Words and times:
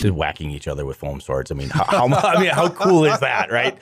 just 0.00 0.14
whacking 0.14 0.50
each 0.50 0.68
other 0.68 0.84
with 0.84 0.96
foam 0.96 1.20
swords. 1.20 1.50
I 1.50 1.54
mean, 1.54 1.70
how, 1.70 1.84
how 1.84 2.06
I 2.36 2.40
mean, 2.40 2.50
how 2.50 2.68
cool 2.68 3.04
is 3.04 3.18
that, 3.20 3.50
right? 3.50 3.76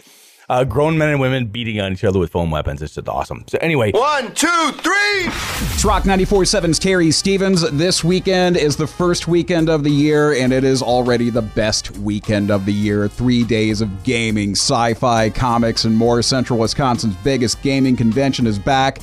Uh, 0.50 0.64
grown 0.64 0.96
men 0.96 1.10
and 1.10 1.20
women 1.20 1.46
beating 1.46 1.78
on 1.78 1.92
each 1.92 2.04
other 2.04 2.18
with 2.18 2.30
foam 2.30 2.50
weapons. 2.50 2.80
It's 2.80 2.94
just 2.94 3.06
awesome. 3.06 3.44
So 3.48 3.58
anyway, 3.60 3.92
One, 3.92 4.32
two, 4.32 4.70
three. 4.78 5.26
It's 5.74 5.84
Rock 5.84 6.04
94.7's 6.04 6.78
Terry 6.78 7.10
Stevens. 7.10 7.70
This 7.72 8.02
weekend 8.02 8.56
is 8.56 8.74
the 8.76 8.86
first 8.86 9.28
weekend 9.28 9.68
of 9.68 9.84
the 9.84 9.90
year, 9.90 10.32
and 10.32 10.50
it 10.50 10.64
is 10.64 10.80
already 10.82 11.28
the 11.28 11.42
best 11.42 11.90
weekend 11.98 12.50
of 12.50 12.64
the 12.64 12.72
year. 12.72 13.08
Three 13.08 13.44
days 13.44 13.82
of 13.82 14.04
gaming, 14.04 14.52
sci-fi, 14.52 15.28
comics, 15.28 15.84
and 15.84 15.94
more. 15.94 16.22
Central 16.22 16.58
Wisconsin's 16.58 17.16
biggest 17.16 17.60
gaming 17.60 17.94
convention 17.94 18.46
is 18.46 18.58
back. 18.58 19.00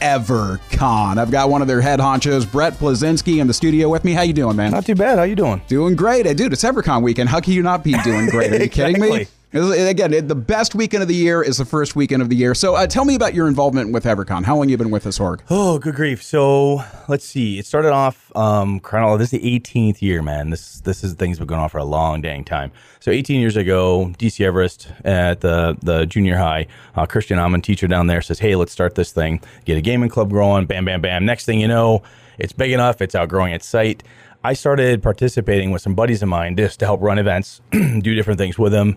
EverCon. 0.00 1.18
I've 1.18 1.30
got 1.30 1.50
one 1.50 1.62
of 1.62 1.68
their 1.68 1.80
head 1.80 2.00
honchos, 2.00 2.50
Brett 2.50 2.74
Plazinski, 2.74 3.40
in 3.40 3.46
the 3.46 3.54
studio 3.54 3.88
with 3.88 4.04
me. 4.04 4.12
How 4.12 4.22
you 4.22 4.32
doing, 4.32 4.56
man? 4.56 4.70
not 4.70 4.86
too 4.86 4.94
bad. 4.94 5.18
How 5.18 5.24
you 5.24 5.36
doing? 5.36 5.60
Doing 5.68 5.96
great. 5.96 6.26
Hey, 6.26 6.34
dude, 6.34 6.52
it's 6.52 6.64
EverCon 6.64 7.02
weekend. 7.02 7.28
How 7.28 7.40
can 7.40 7.52
you 7.52 7.62
not 7.62 7.82
be 7.84 7.92
doing 8.04 8.26
great? 8.26 8.52
Are 8.52 8.62
you 8.62 8.68
kidding 8.70 9.00
me? 9.00 9.26
Again, 9.50 10.26
the 10.26 10.34
best 10.34 10.74
weekend 10.74 11.02
of 11.02 11.08
the 11.08 11.14
year 11.14 11.42
is 11.42 11.56
the 11.56 11.64
first 11.64 11.96
weekend 11.96 12.20
of 12.20 12.28
the 12.28 12.36
year. 12.36 12.54
So 12.54 12.74
uh, 12.74 12.86
tell 12.86 13.06
me 13.06 13.14
about 13.14 13.32
your 13.32 13.48
involvement 13.48 13.92
with 13.92 14.04
EverCon. 14.04 14.44
How 14.44 14.56
long 14.56 14.68
you 14.68 14.76
been 14.76 14.90
with 14.90 15.04
this 15.04 15.18
org? 15.18 15.42
Oh, 15.48 15.78
good 15.78 15.94
grief! 15.94 16.22
So 16.22 16.82
let's 17.08 17.24
see. 17.24 17.58
It 17.58 17.64
started 17.64 17.92
off 17.92 18.30
um. 18.36 18.80
This 18.82 19.32
is 19.32 19.40
the 19.40 19.58
18th 19.58 20.02
year, 20.02 20.20
man. 20.20 20.50
This 20.50 20.80
this 20.80 21.02
is 21.02 21.14
things 21.14 21.38
been 21.38 21.46
going 21.46 21.62
on 21.62 21.70
for 21.70 21.78
a 21.78 21.84
long 21.84 22.20
dang 22.20 22.44
time. 22.44 22.72
So 23.00 23.10
18 23.10 23.40
years 23.40 23.56
ago, 23.56 24.12
DC 24.18 24.44
Everest 24.44 24.92
at 25.02 25.40
the 25.40 25.78
the 25.82 26.04
junior 26.04 26.36
high, 26.36 26.66
uh, 26.94 27.06
Christian 27.06 27.38
Amon, 27.38 27.62
teacher 27.62 27.88
down 27.88 28.06
there, 28.06 28.20
says, 28.20 28.40
"Hey, 28.40 28.54
let's 28.54 28.72
start 28.72 28.96
this 28.96 29.12
thing. 29.12 29.40
Get 29.64 29.78
a 29.78 29.80
gaming 29.80 30.10
club 30.10 30.28
growing. 30.28 30.66
Bam, 30.66 30.84
bam, 30.84 31.00
bam. 31.00 31.24
Next 31.24 31.46
thing 31.46 31.58
you 31.58 31.68
know, 31.68 32.02
it's 32.36 32.52
big 32.52 32.72
enough. 32.72 33.00
It's 33.00 33.14
outgrowing 33.14 33.54
its 33.54 33.66
site." 33.66 34.02
I 34.44 34.52
started 34.52 35.02
participating 35.02 35.72
with 35.72 35.82
some 35.82 35.94
buddies 35.94 36.22
of 36.22 36.28
mine 36.28 36.56
just 36.56 36.78
to 36.78 36.84
help 36.84 37.00
run 37.00 37.18
events, 37.18 37.60
do 37.72 38.14
different 38.14 38.38
things 38.38 38.56
with 38.56 38.70
them. 38.72 38.96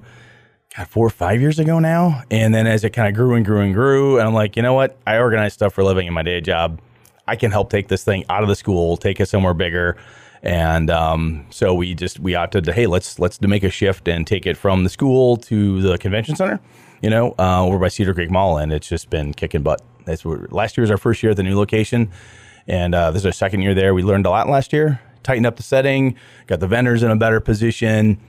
God, 0.77 0.87
four 0.87 1.05
or 1.05 1.09
five 1.09 1.41
years 1.41 1.59
ago 1.59 1.79
now. 1.79 2.23
And 2.31 2.53
then 2.53 2.65
as 2.65 2.83
it 2.83 2.91
kind 2.91 3.07
of 3.07 3.13
grew 3.13 3.35
and 3.35 3.45
grew 3.45 3.61
and 3.61 3.73
grew, 3.73 4.17
and 4.19 4.27
I'm 4.27 4.33
like, 4.33 4.55
you 4.55 4.61
know 4.61 4.73
what? 4.73 4.97
I 5.05 5.17
organize 5.17 5.53
stuff 5.53 5.73
for 5.73 5.81
a 5.81 5.85
living 5.85 6.07
in 6.07 6.13
my 6.13 6.21
day 6.21 6.39
job. 6.39 6.79
I 7.27 7.35
can 7.35 7.51
help 7.51 7.69
take 7.69 7.87
this 7.87 8.03
thing 8.03 8.25
out 8.29 8.41
of 8.43 8.49
the 8.49 8.55
school, 8.55 8.97
take 8.97 9.19
it 9.19 9.27
somewhere 9.27 9.53
bigger. 9.53 9.97
And 10.43 10.89
um, 10.89 11.45
so 11.49 11.73
we 11.73 11.93
just 11.93 12.19
we 12.19 12.33
opted 12.35 12.63
to 12.65 12.73
hey 12.73 12.87
let's 12.87 13.19
let's 13.19 13.39
make 13.41 13.63
a 13.63 13.69
shift 13.69 14.07
and 14.07 14.25
take 14.25 14.47
it 14.47 14.57
from 14.57 14.83
the 14.83 14.89
school 14.89 15.37
to 15.37 15.81
the 15.81 15.97
convention 15.99 16.35
center, 16.35 16.59
you 17.01 17.11
know, 17.11 17.35
uh, 17.37 17.63
over 17.63 17.77
by 17.77 17.89
Cedar 17.89 18.13
Creek 18.13 18.31
Mall, 18.31 18.57
and 18.57 18.73
it's 18.73 18.89
just 18.89 19.11
been 19.11 19.33
kicking 19.33 19.61
butt. 19.61 19.83
That's 20.05 20.25
last 20.25 20.77
year 20.77 20.81
was 20.81 20.89
our 20.89 20.97
first 20.97 21.21
year 21.21 21.31
at 21.31 21.37
the 21.37 21.43
new 21.43 21.55
location, 21.55 22.09
and 22.65 22.95
uh, 22.95 23.11
this 23.11 23.21
is 23.21 23.25
our 23.27 23.31
second 23.31 23.61
year 23.61 23.75
there. 23.75 23.93
We 23.93 24.01
learned 24.01 24.25
a 24.25 24.31
lot 24.31 24.49
last 24.49 24.73
year, 24.73 24.99
tightened 25.21 25.45
up 25.45 25.57
the 25.57 25.63
setting, 25.63 26.15
got 26.47 26.59
the 26.59 26.67
vendors 26.67 27.03
in 27.03 27.11
a 27.11 27.15
better 27.15 27.39
position, 27.39 28.19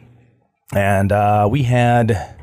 and 0.74 1.12
uh, 1.12 1.48
we 1.50 1.62
had 1.62 2.36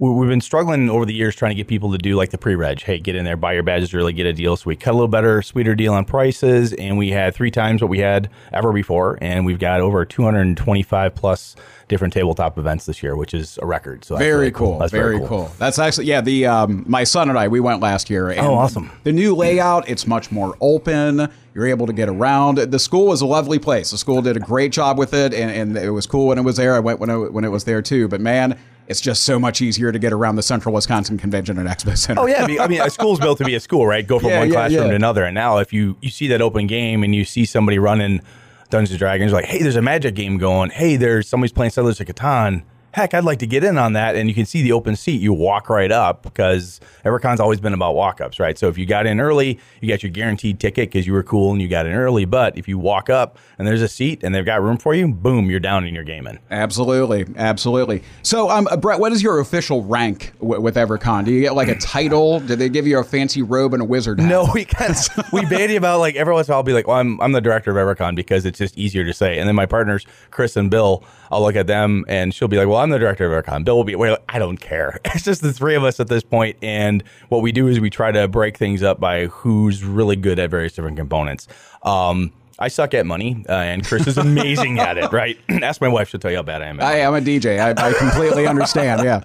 we've 0.00 0.30
been 0.30 0.40
struggling 0.40 0.88
over 0.88 1.04
the 1.04 1.12
years 1.12 1.36
trying 1.36 1.50
to 1.50 1.54
get 1.54 1.68
people 1.68 1.92
to 1.92 1.98
do 1.98 2.16
like 2.16 2.30
the 2.30 2.38
pre-reg. 2.38 2.80
Hey, 2.80 2.98
get 2.98 3.14
in 3.14 3.24
there, 3.24 3.36
buy 3.36 3.52
your 3.52 3.62
badges, 3.62 3.92
really 3.92 4.14
get 4.14 4.24
a 4.24 4.32
deal. 4.32 4.56
So 4.56 4.64
we 4.66 4.76
cut 4.76 4.92
a 4.92 4.94
little 4.94 5.08
better, 5.08 5.42
sweeter 5.42 5.74
deal 5.74 5.92
on 5.92 6.06
prices, 6.06 6.72
and 6.72 6.96
we 6.96 7.10
had 7.10 7.34
three 7.34 7.50
times 7.50 7.82
what 7.82 7.90
we 7.90 7.98
had 7.98 8.30
ever 8.52 8.72
before, 8.72 9.18
and 9.20 9.44
we've 9.44 9.58
got 9.58 9.82
over 9.82 10.04
225 10.06 11.14
plus 11.14 11.54
different 11.88 12.14
tabletop 12.14 12.56
events 12.56 12.86
this 12.86 13.02
year, 13.02 13.14
which 13.14 13.34
is 13.34 13.58
a 13.60 13.66
record. 13.66 14.04
So 14.04 14.16
Very 14.16 14.32
really 14.32 14.50
cool. 14.52 14.78
That's 14.78 14.92
very, 14.92 15.18
cool. 15.26 15.52
That's 15.58 15.78
actually 15.78 16.06
yeah. 16.06 16.22
The 16.22 16.46
um, 16.46 16.84
my 16.86 17.04
son 17.04 17.28
and 17.28 17.38
I 17.38 17.48
we 17.48 17.60
went 17.60 17.80
last 17.80 18.08
year. 18.08 18.30
And 18.30 18.40
Oh, 18.40 18.54
awesome. 18.54 18.90
The 19.02 19.12
new 19.12 19.34
layout. 19.34 19.88
It's 19.88 20.06
much 20.06 20.32
more 20.32 20.56
open. 20.60 21.28
You're 21.52 21.66
able 21.66 21.86
to 21.88 21.92
get 21.92 22.08
around. 22.08 22.58
The 22.58 22.78
school 22.78 23.08
was 23.08 23.20
a 23.20 23.26
lovely 23.26 23.58
place. 23.58 23.90
The 23.90 23.98
school 23.98 24.22
did 24.22 24.36
a 24.36 24.40
great 24.40 24.70
job 24.70 24.98
with 24.98 25.12
it, 25.12 25.34
and, 25.34 25.50
and 25.50 25.76
it 25.76 25.90
was 25.90 26.06
cool 26.06 26.28
when 26.28 26.38
it 26.38 26.42
was 26.42 26.56
there. 26.56 26.74
I 26.74 26.78
went 26.78 27.00
when 27.00 27.10
it, 27.10 27.32
when 27.32 27.44
it 27.44 27.48
was 27.48 27.64
there 27.64 27.82
too. 27.82 28.06
But 28.06 28.20
man, 28.20 28.56
it's 28.90 29.00
just 29.00 29.22
so 29.24 29.38
much 29.38 29.62
easier 29.62 29.92
to 29.92 29.98
get 29.98 30.12
around 30.12 30.36
the 30.36 30.42
Central 30.42 30.74
Wisconsin 30.74 31.16
Convention 31.16 31.56
and 31.58 31.68
Expo 31.68 31.96
Center. 31.96 32.20
Oh 32.20 32.26
yeah, 32.26 32.44
I 32.44 32.46
mean- 32.46 32.60
I 32.60 32.66
mean, 32.68 32.80
a 32.82 32.90
school's 32.90 33.20
built 33.20 33.38
to 33.38 33.44
be 33.44 33.54
a 33.54 33.60
school, 33.60 33.86
right? 33.86 34.06
Go 34.06 34.18
from 34.18 34.30
Yeah, 34.30 34.40
one 34.40 34.48
yeah, 34.48 34.54
classroom 34.54 34.82
yeah. 34.84 34.88
to 34.90 34.96
another. 34.96 35.24
And 35.24 35.34
now, 35.34 35.58
if 35.58 35.72
you 35.72 35.96
you 36.02 36.10
see 36.10 36.28
that 36.28 36.42
open 36.42 36.66
game 36.66 37.02
and 37.04 37.14
you 37.14 37.24
see 37.24 37.44
somebody 37.46 37.78
running 37.78 38.20
Dungeons 38.68 38.90
and 38.90 38.98
Dragons, 38.98 39.32
like, 39.32 39.46
hey, 39.46 39.62
there's 39.62 39.76
a 39.76 39.82
Magic 39.82 40.14
game 40.14 40.36
going. 40.38 40.70
Hey, 40.70 40.96
there's 40.96 41.28
somebody's 41.28 41.52
playing 41.52 41.70
Settlers 41.70 42.00
of 42.00 42.06
Catan. 42.06 42.62
Heck, 42.92 43.14
I'd 43.14 43.24
like 43.24 43.38
to 43.38 43.46
get 43.46 43.62
in 43.62 43.78
on 43.78 43.92
that. 43.92 44.16
And 44.16 44.28
you 44.28 44.34
can 44.34 44.46
see 44.46 44.62
the 44.62 44.72
open 44.72 44.96
seat. 44.96 45.20
You 45.20 45.32
walk 45.32 45.68
right 45.70 45.92
up 45.92 46.22
because 46.22 46.80
EverCon's 47.04 47.38
always 47.40 47.60
been 47.60 47.72
about 47.72 47.94
walk 47.94 48.20
ups, 48.20 48.40
right? 48.40 48.58
So 48.58 48.68
if 48.68 48.76
you 48.76 48.84
got 48.86 49.06
in 49.06 49.20
early, 49.20 49.60
you 49.80 49.88
got 49.88 50.02
your 50.02 50.10
guaranteed 50.10 50.58
ticket 50.58 50.88
because 50.90 51.06
you 51.06 51.12
were 51.12 51.22
cool 51.22 51.52
and 51.52 51.62
you 51.62 51.68
got 51.68 51.86
in 51.86 51.92
early. 51.92 52.24
But 52.24 52.58
if 52.58 52.66
you 52.66 52.78
walk 52.78 53.08
up 53.08 53.38
and 53.58 53.66
there's 53.66 53.82
a 53.82 53.88
seat 53.88 54.24
and 54.24 54.34
they've 54.34 54.44
got 54.44 54.60
room 54.62 54.76
for 54.76 54.94
you, 54.94 55.08
boom, 55.08 55.50
you're 55.50 55.60
down 55.60 55.84
and 55.84 55.94
you're 55.94 56.04
gaming. 56.04 56.38
Absolutely, 56.50 57.26
absolutely. 57.36 58.02
So, 58.22 58.50
um, 58.50 58.68
Brett, 58.80 58.98
what 58.98 59.12
is 59.12 59.22
your 59.22 59.38
official 59.38 59.84
rank 59.84 60.32
w- 60.40 60.60
with 60.60 60.74
EverCon? 60.74 61.24
Do 61.24 61.30
you 61.32 61.42
get 61.42 61.54
like 61.54 61.68
a 61.68 61.78
title? 61.78 62.40
Did 62.40 62.58
they 62.58 62.68
give 62.68 62.86
you 62.86 62.98
a 62.98 63.04
fancy 63.04 63.42
robe 63.42 63.72
and 63.72 63.82
a 63.82 63.86
wizard 63.86 64.18
hat? 64.18 64.28
No, 64.28 64.48
we 64.52 64.64
kind 64.64 64.90
of, 64.90 65.32
we 65.32 65.44
bandy 65.46 65.76
about 65.76 66.00
like 66.00 66.16
every 66.16 66.34
once 66.34 66.48
in 66.48 66.52
a 66.52 66.54
while 66.54 66.58
I'll 66.60 66.64
be 66.64 66.72
like, 66.72 66.86
well, 66.88 66.96
I'm 66.96 67.20
I'm 67.20 67.32
the 67.32 67.40
director 67.40 67.70
of 67.70 67.76
EverCon 67.96 68.16
because 68.16 68.44
it's 68.44 68.58
just 68.58 68.76
easier 68.76 69.04
to 69.04 69.12
say. 69.12 69.38
And 69.38 69.46
then 69.48 69.54
my 69.54 69.66
partners, 69.66 70.06
Chris 70.30 70.56
and 70.56 70.70
Bill, 70.70 71.04
I'll 71.30 71.42
look 71.42 71.56
at 71.56 71.66
them 71.66 72.04
and 72.08 72.34
she'll 72.34 72.48
be 72.48 72.56
like, 72.56 72.66
well, 72.66 72.78
I'm 72.78 72.90
the 72.90 72.98
director 72.98 73.32
of 73.32 73.44
EverCon. 73.44 73.64
Bill 73.64 73.76
will 73.76 73.84
be, 73.84 73.94
well, 73.94 74.18
I 74.28 74.38
don't 74.38 74.58
care. 74.58 74.98
It's 75.14 75.24
just 75.24 75.42
the 75.42 75.52
three 75.52 75.74
of 75.74 75.84
us 75.84 76.00
at 76.00 76.08
this 76.08 76.22
point, 76.22 76.56
and 76.62 77.02
what 77.28 77.42
we 77.42 77.52
do 77.52 77.66
is 77.68 77.78
we 77.78 77.90
try 77.90 78.10
to 78.10 78.26
break 78.26 78.56
things 78.56 78.82
up 78.82 79.00
by 79.00 79.26
who's 79.26 79.84
really 79.84 80.16
good 80.16 80.38
at 80.38 80.48
various 80.48 80.72
different 80.72 80.96
components. 80.96 81.46
Um, 81.82 82.32
I 82.58 82.68
suck 82.68 82.94
at 82.94 83.04
money, 83.06 83.44
uh, 83.48 83.52
and 83.52 83.84
Chris 83.84 84.06
is 84.06 84.16
amazing 84.18 84.78
at 84.78 84.96
it. 84.98 85.10
Right? 85.12 85.38
Ask 85.48 85.80
my 85.80 85.88
wife; 85.88 86.08
she'll 86.08 86.20
tell 86.20 86.30
you 86.30 86.38
how 86.38 86.42
bad 86.42 86.62
I 86.62 86.66
am. 86.66 86.80
At 86.80 86.86
I 86.86 86.96
am 87.00 87.14
a 87.14 87.20
DJ. 87.20 87.58
I, 87.58 87.88
I 87.88 87.92
completely 87.92 88.46
understand. 88.46 89.02
Yeah. 89.02 89.24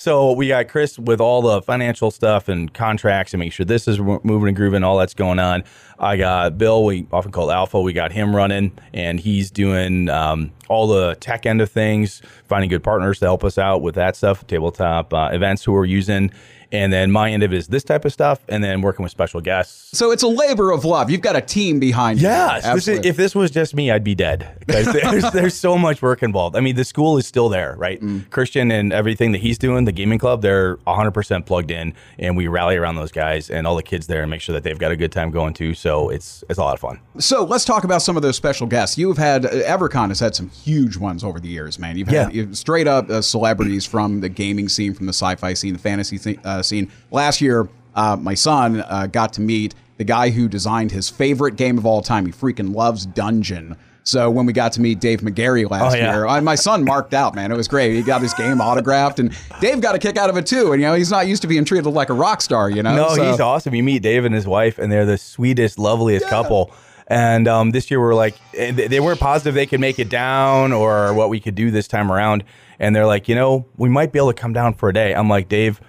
So 0.00 0.32
we 0.32 0.48
got 0.48 0.68
Chris 0.68 0.98
with 0.98 1.20
all 1.20 1.42
the 1.42 1.60
financial 1.60 2.10
stuff 2.10 2.48
and 2.48 2.72
contracts 2.72 3.34
and 3.34 3.38
make 3.38 3.52
sure 3.52 3.66
this 3.66 3.86
is 3.86 3.98
moving 3.98 4.48
and 4.48 4.56
grooving, 4.56 4.82
all 4.82 4.96
that's 4.96 5.12
going 5.12 5.38
on. 5.38 5.62
I 5.98 6.16
got 6.16 6.56
Bill, 6.56 6.86
we 6.86 7.06
often 7.12 7.32
call 7.32 7.50
Alpha. 7.50 7.78
We 7.78 7.92
got 7.92 8.10
him 8.10 8.34
running, 8.34 8.72
and 8.94 9.20
he's 9.20 9.50
doing 9.50 10.08
um, 10.08 10.52
all 10.70 10.86
the 10.86 11.16
tech 11.16 11.44
end 11.44 11.60
of 11.60 11.70
things, 11.70 12.22
finding 12.44 12.70
good 12.70 12.82
partners 12.82 13.18
to 13.18 13.26
help 13.26 13.44
us 13.44 13.58
out 13.58 13.82
with 13.82 13.94
that 13.96 14.16
stuff, 14.16 14.46
tabletop 14.46 15.12
uh, 15.12 15.28
events 15.34 15.64
who 15.64 15.72
we're 15.72 15.84
using. 15.84 16.30
And 16.72 16.92
then 16.92 17.10
my 17.10 17.30
end 17.32 17.42
of 17.42 17.52
it 17.52 17.56
is 17.56 17.66
this 17.68 17.82
type 17.84 18.04
of 18.04 18.12
stuff, 18.12 18.40
and 18.48 18.62
then 18.62 18.80
working 18.80 19.02
with 19.02 19.10
special 19.10 19.40
guests. 19.40 19.96
So 19.98 20.12
it's 20.12 20.22
a 20.22 20.28
labor 20.28 20.70
of 20.70 20.84
love. 20.84 21.10
You've 21.10 21.20
got 21.20 21.34
a 21.36 21.40
team 21.40 21.80
behind 21.80 22.20
you. 22.20 22.28
Yes, 22.28 22.62
is, 22.62 22.70
Absolutely. 22.70 23.08
if 23.10 23.16
this 23.16 23.34
was 23.34 23.50
just 23.50 23.74
me, 23.74 23.90
I'd 23.90 24.04
be 24.04 24.14
dead. 24.14 24.48
There's, 24.66 25.30
there's 25.32 25.54
so 25.54 25.76
much 25.76 26.00
work 26.00 26.22
involved. 26.22 26.54
I 26.56 26.60
mean, 26.60 26.76
the 26.76 26.84
school 26.84 27.18
is 27.18 27.26
still 27.26 27.48
there, 27.48 27.74
right? 27.76 28.00
Mm. 28.00 28.30
Christian 28.30 28.70
and 28.70 28.92
everything 28.92 29.32
that 29.32 29.38
he's 29.38 29.58
doing, 29.58 29.84
the 29.84 29.92
gaming 29.92 30.18
club, 30.20 30.42
they're 30.42 30.76
100% 30.86 31.44
plugged 31.46 31.70
in, 31.70 31.92
and 32.18 32.36
we 32.36 32.46
rally 32.46 32.76
around 32.76 32.96
those 32.96 33.10
guys 33.12 33.50
and 33.50 33.66
all 33.66 33.74
the 33.74 33.82
kids 33.82 34.06
there 34.06 34.22
and 34.22 34.30
make 34.30 34.40
sure 34.40 34.52
that 34.52 34.62
they've 34.62 34.78
got 34.78 34.92
a 34.92 34.96
good 34.96 35.10
time 35.12 35.30
going 35.30 35.54
too. 35.54 35.74
So 35.74 36.08
it's 36.10 36.44
it's 36.48 36.58
a 36.58 36.62
lot 36.62 36.74
of 36.74 36.80
fun. 36.80 37.00
So 37.18 37.44
let's 37.44 37.64
talk 37.64 37.84
about 37.84 38.02
some 38.02 38.16
of 38.16 38.22
those 38.22 38.36
special 38.36 38.66
guests. 38.66 38.96
You've 38.96 39.18
had 39.18 39.44
uh, 39.44 39.48
EverCon 39.50 40.08
has 40.08 40.20
had 40.20 40.34
some 40.34 40.48
huge 40.50 40.96
ones 40.96 41.24
over 41.24 41.40
the 41.40 41.48
years, 41.48 41.78
man. 41.78 41.96
You've 41.96 42.08
had 42.08 42.32
Yeah. 42.32 42.44
straight 42.52 42.86
up 42.86 43.10
uh, 43.10 43.22
celebrities 43.22 43.86
from 43.86 44.20
the 44.20 44.28
gaming 44.28 44.68
scene, 44.68 44.94
from 44.94 45.06
the 45.06 45.12
sci-fi 45.12 45.54
scene, 45.54 45.72
the 45.72 45.78
fantasy 45.78 46.18
th- 46.18 46.38
uh, 46.44 46.59
scene. 46.64 46.90
Last 47.10 47.40
year, 47.40 47.68
uh, 47.94 48.16
my 48.20 48.34
son 48.34 48.84
uh, 48.88 49.06
got 49.06 49.32
to 49.34 49.40
meet 49.40 49.74
the 49.98 50.04
guy 50.04 50.30
who 50.30 50.48
designed 50.48 50.92
his 50.92 51.08
favorite 51.10 51.56
game 51.56 51.76
of 51.78 51.84
all 51.86 52.02
time. 52.02 52.26
He 52.26 52.32
freaking 52.32 52.74
loves 52.74 53.04
Dungeon. 53.06 53.76
So 54.02 54.30
when 54.30 54.46
we 54.46 54.52
got 54.54 54.72
to 54.72 54.80
meet 54.80 54.98
Dave 54.98 55.20
Megarry 55.20 55.68
last 55.70 55.92
Oh, 55.94 55.96
yeah. 55.96 56.12
year, 56.14 56.26
uh, 56.26 56.40
my 56.40 56.54
son 56.54 56.84
marked 56.84 57.12
out, 57.12 57.34
man. 57.34 57.52
It 57.52 57.56
was 57.56 57.68
great. 57.68 57.94
He 57.94 58.02
got 58.02 58.22
his 58.22 58.32
game 58.32 58.60
autographed, 58.60 59.20
and 59.20 59.36
Dave 59.60 59.80
got 59.82 59.94
a 59.94 59.98
kick 59.98 60.16
out 60.16 60.30
of 60.30 60.36
it 60.38 60.46
too. 60.46 60.72
And 60.72 60.80
you 60.80 60.88
know, 60.88 60.94
he's 60.94 61.10
not 61.10 61.26
used 61.28 61.42
to 61.42 61.48
being 61.48 61.66
treated 61.66 61.86
like 61.90 62.08
a 62.08 62.14
rock 62.14 62.40
star. 62.40 62.70
You 62.70 62.82
know, 62.82 62.96
No, 62.96 63.14
So- 63.14 63.30
he's 63.30 63.40
awesome. 63.40 63.74
You 63.74 63.82
meet 63.82 64.02
Dave 64.02 64.24
and 64.24 64.34
his 64.34 64.46
wife, 64.46 64.78
and 64.78 64.90
they're 64.90 65.04
the 65.04 65.18
sweetest, 65.18 65.78
loveliest 65.78 66.26
couple. 66.28 66.72
And 67.08 67.46
um, 67.46 67.72
this 67.72 67.90
year, 67.90 68.00
we 68.00 68.06
are 68.06 68.14
like, 68.14 68.36
eh, 68.56 68.70
they 68.88 69.00
weren't 69.00 69.20
positive 69.20 69.52
they 69.54 69.66
could 69.66 69.80
make 69.80 69.98
it 69.98 70.08
down 70.08 70.72
or 70.72 71.12
what 71.12 71.28
we 71.28 71.38
could 71.40 71.54
do 71.56 71.70
this 71.70 71.86
time 71.88 72.10
around. 72.10 72.42
And 72.78 72.96
they're 72.96 73.06
like, 73.06 73.28
you 73.28 73.34
know, 73.34 73.66
we 73.76 73.88
might 73.88 74.12
be 74.12 74.18
able 74.18 74.32
to 74.32 74.40
come 74.40 74.52
down 74.54 74.74
for 74.74 74.88
a 74.88 74.94
day. 74.94 75.12
I'm 75.12 75.28
like, 75.28 75.48
Dave, 75.48 75.80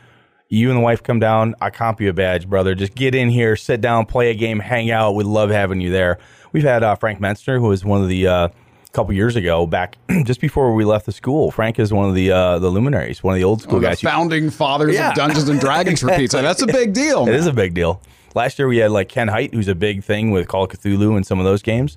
you 0.51 0.69
and 0.69 0.77
the 0.77 0.81
wife 0.83 1.01
come 1.01 1.19
down. 1.19 1.56
I 1.62 1.69
comp 1.71 2.01
you 2.01 2.09
a 2.09 2.13
badge, 2.13 2.48
brother. 2.48 2.75
Just 2.75 2.94
get 2.94 3.15
in 3.15 3.30
here, 3.30 3.56
sit 3.56 3.80
down, 3.81 4.06
play 4.06 4.30
a 4.30 4.36
game, 4.36 4.59
hang 4.59 4.92
out. 4.92 5.15
We 5.15 5.24
love 5.24 5.50
having 5.50 5.80
you 5.81 5.89
there. 5.92 6.19
We've 6.51 6.63
had 6.63 6.83
uh, 6.83 6.95
Frank 6.95 7.19
Mentzer, 7.19 7.57
who 7.59 7.69
was 7.69 7.83
one 7.83 8.01
of 8.03 8.07
the. 8.09 8.27
Uh, 8.27 8.48
couple 8.94 9.13
years 9.13 9.38
ago, 9.38 9.65
back 9.65 9.95
just 10.25 10.42
before 10.42 10.74
we 10.75 10.83
left 10.83 11.06
the 11.06 11.13
school, 11.13 11.50
Frank 11.50 11.80
is 11.80 11.94
one 11.94 12.09
of 12.09 12.13
the 12.13 12.30
uh, 12.30 12.59
the 12.59 12.68
luminaries, 12.68 13.24
one 13.24 13.33
of 13.33 13.38
the 13.39 13.44
old 13.45 13.62
school 13.62 13.80
the 13.80 13.88
guys. 13.88 14.01
Founding 14.01 14.50
fathers 14.50 14.94
Yeah. 14.95 15.12
of 15.12 15.15
Dungeons 15.15 15.48
and 15.48 15.62
Dragons 15.62 16.01
for 16.01 16.09
pizza. 16.09 16.42
That's 16.42 16.62
a 16.62 16.68
big 16.68 16.92
deal. 16.92 17.21
It 17.27 17.27
man. 17.27 17.36
is 17.36 17.47
a 17.47 17.54
big 17.54 17.74
deal. 17.74 18.01
Last 18.36 18.59
year 18.59 18.68
we 18.68 18.80
had 18.80 18.92
like 18.92 19.07
Ken 19.07 19.30
Hite, 19.30 19.54
who's 19.54 19.69
a 19.69 19.75
big 19.75 20.04
thing 20.04 20.31
with 20.31 20.50
Call 20.50 20.65
of 20.65 20.71
Cthulhu 20.71 21.15
and 21.15 21.25
some 21.25 21.39
of 21.39 21.45
those 21.45 21.62
games, 21.62 21.95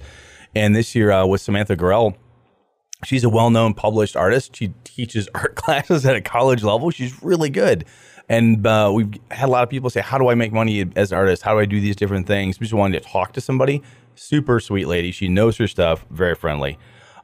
and 0.54 0.76
this 0.76 0.94
year 0.94 1.10
uh, 1.10 1.26
with 1.26 1.40
Samantha 1.40 1.76
Gorell. 1.76 2.14
She's 3.04 3.24
a 3.24 3.28
well-known 3.28 3.74
published 3.74 4.14
artist. 4.16 4.54
She 4.54 4.68
teaches 4.84 5.28
art 5.34 5.56
classes 5.56 6.06
at 6.06 6.14
a 6.14 6.20
college 6.20 6.62
level. 6.62 6.90
She's 6.90 7.20
really 7.24 7.50
good, 7.50 7.86
and 8.28 8.66
uh, 8.66 8.90
we've 8.94 9.12
had 9.30 9.48
a 9.48 9.52
lot 9.52 9.62
of 9.62 9.70
people 9.70 9.90
say, 9.90 10.00
"How 10.00 10.18
do 10.18 10.28
I 10.28 10.34
make 10.34 10.52
money 10.52 10.84
as 10.96 11.12
an 11.12 11.18
artist? 11.18 11.42
How 11.42 11.52
do 11.54 11.60
I 11.60 11.64
do 11.64 11.80
these 11.80 11.96
different 11.96 12.26
things?" 12.26 12.58
We 12.58 12.64
just 12.64 12.74
wanting 12.74 13.00
to 13.00 13.06
talk 13.08 13.32
to 13.34 13.40
somebody. 13.40 13.82
Super 14.14 14.60
sweet 14.60 14.86
lady. 14.86 15.10
She 15.10 15.28
knows 15.28 15.56
her 15.58 15.66
stuff. 15.66 16.06
Very 16.10 16.34
friendly. 16.34 16.78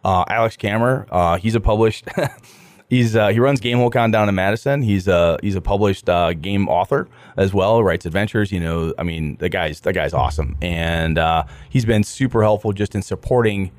Uh, 0.04 0.24
Alex 0.28 0.56
Kammer, 0.56 1.06
uh, 1.10 1.36
he's 1.36 1.54
a 1.54 1.60
published. 1.60 2.06
he's 2.88 3.16
uh, 3.16 3.28
he 3.28 3.38
runs 3.38 3.60
GameholeCon 3.60 4.12
down 4.12 4.28
in 4.28 4.34
Madison. 4.34 4.82
He's 4.82 5.08
a 5.08 5.38
he's 5.42 5.54
a 5.54 5.60
published 5.60 6.08
uh, 6.08 6.34
game 6.34 6.68
author 6.68 7.08
as 7.36 7.54
well. 7.54 7.82
Writes 7.82 8.04
adventures. 8.06 8.52
You 8.52 8.60
know, 8.60 8.94
I 8.98 9.02
mean, 9.02 9.36
the 9.36 9.48
guy's 9.48 9.80
the 9.80 9.92
guy's 9.92 10.12
awesome, 10.12 10.56
and 10.60 11.18
uh, 11.18 11.44
he's 11.70 11.84
been 11.84 12.02
super 12.02 12.42
helpful 12.42 12.72
just 12.72 12.94
in 12.94 13.02
supporting 13.02 13.70